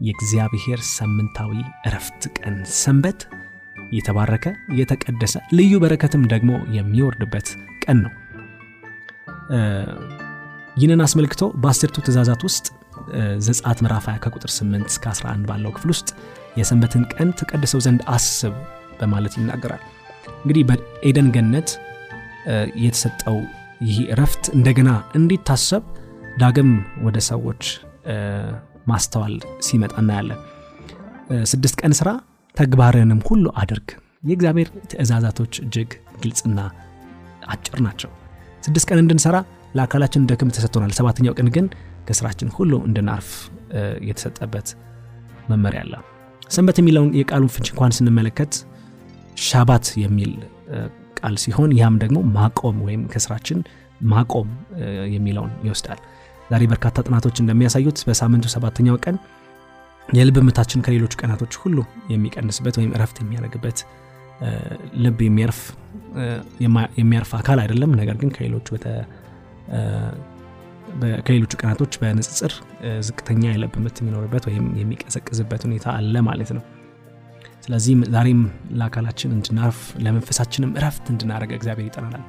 የእግዚአብሔር 0.00 0.80
ሳምንታዊ 0.94 1.52
እረፍት 1.86 2.22
ቀን 2.38 2.56
ሰንበት 2.78 3.20
የተባረከ 3.92 4.46
የተቀደሰ 4.78 5.34
ልዩ 5.58 5.72
በረከትም 5.82 6.22
ደግሞ 6.32 6.52
የሚወርድበት 6.76 7.48
ቀን 7.84 7.98
ነው። 8.04 8.12
ይህንን 10.76 11.02
አስመልክቶ 11.04 11.42
በአስርቱ 11.62 11.96
ትእዛዛት 12.06 12.42
ውስጥ 12.48 12.66
ዘጸአት 13.46 13.78
ምዕራፍ 13.84 14.04
20 14.08 14.22
ከቁጥር 14.24 14.50
8 14.52 14.88
እስከ 14.92 15.04
11 15.12 15.44
ባለው 15.48 15.72
ክፍል 15.76 15.90
ውስጥ 15.94 16.08
የሰንበትን 16.58 17.04
ቀን 17.12 17.28
ትቀድሰው 17.38 17.80
ዘንድ 17.86 18.00
አስብ 18.14 18.54
በማለት 19.00 19.34
ይናገራል። 19.38 19.82
እንግዲህ 20.36 20.64
በኤደን 20.68 21.28
ገነት 21.36 21.70
የተሰጠው 22.84 23.38
ይህ 23.86 23.98
እረፍት 24.14 24.44
እንደገና 24.54 24.90
እንዲታሰብ 25.18 25.84
ዳግም 26.38 26.70
ወደ 27.02 27.18
ሰዎች 27.30 27.62
ማስተዋል 28.86 29.34
ሲመጣ 29.66 29.94
እናያለን። 30.02 30.40
ስድስት 31.52 31.76
ቀን 31.80 31.92
ስራ 32.00 32.08
ተግባርንም 32.54 33.20
ሁሉ 33.28 33.44
አድርግ። 33.60 33.88
የእግዚአብሔር 34.28 34.68
ትእዛዛቶች 34.90 35.54
እጅግ 35.64 35.90
ግልጽና 36.22 36.58
አጭር 37.46 37.78
ናቸው። 37.86 38.10
ስድስት 38.62 38.86
ቀን 38.90 39.00
እንድንሰራ 39.02 39.36
ለአካላችን 39.74 40.26
ደክም 40.30 40.52
ተሰጥቶናል። 40.56 40.92
ሰባተኛው 40.98 41.34
ቀን 41.38 41.48
ግን 41.56 41.66
ከስራችን 42.08 42.48
ሁሉ 42.56 42.72
እንድናርፍ 42.88 43.28
የተሰጠበት 44.08 44.68
መመሪያ 45.50 45.80
አለ። 45.84 45.94
ሰንበት 46.50 46.76
የሚለውን 46.80 47.10
የቃሉን 47.18 47.50
ፍንች 47.54 47.68
እንኳን 47.72 47.94
ስንመለከት 47.98 48.54
ሻባት 49.44 49.86
የሚል 50.02 50.32
ቃል 51.18 51.36
ሲሆን 51.44 51.70
ያም 51.80 51.94
ደግሞ 52.02 52.18
ማቆም 52.36 52.76
ወይም 52.86 53.02
ከስራችን 53.12 53.58
ማቆም 54.10 54.48
የሚለውን 55.14 55.52
ይወስዳል። 55.66 56.00
ዛሬ 56.50 56.62
በርካታ 56.72 56.96
ጥናቶች 57.06 57.36
እንደሚያሳዩት 57.42 57.98
በሳምንቱ 58.08 58.46
ሰባተኛው 58.54 58.96
ቀን 59.04 59.16
የልብ 60.08 60.36
ምታችን 60.46 60.82
ከሌሎች 60.86 61.14
ቀናቶች 61.20 61.54
ሁሉ 61.62 61.78
የሚቀንስበት 62.12 62.76
ወይም 62.80 62.92
እረፍት 62.96 63.16
የሚያደርግበት 63.22 63.78
ልብ 65.04 65.18
የሚያርፍ 66.98 67.30
አካል 67.38 67.58
አይደለም። 67.62 67.90
ነገር 68.00 68.16
ግን 68.20 68.30
ከሌሎቹ 71.26 71.52
ቀናቶች 71.60 71.92
በንጽጽር 72.00 72.52
ዝቅተኛ 73.06 73.42
የልብ 73.52 73.74
ምት 73.84 73.96
የሚኖርበት 74.02 74.44
ወይም 74.50 74.66
የሚቀዘቅዝበት 74.80 75.62
ሁኔታ 75.68 75.86
አለ 75.98 76.14
ማለት 76.28 76.50
ነው። 76.56 76.62
ስለዚህም 77.64 78.00
ዛሬም 78.14 78.40
ለአካላችን 78.78 79.30
እንድናርፍ 79.36 79.78
ለመንፈሳችንም 80.04 80.74
እረፍት 80.78 81.06
እንድናደርገ 81.12 81.52
እግዚአብሔር 81.58 81.86
ይጠራናል። 81.88 82.24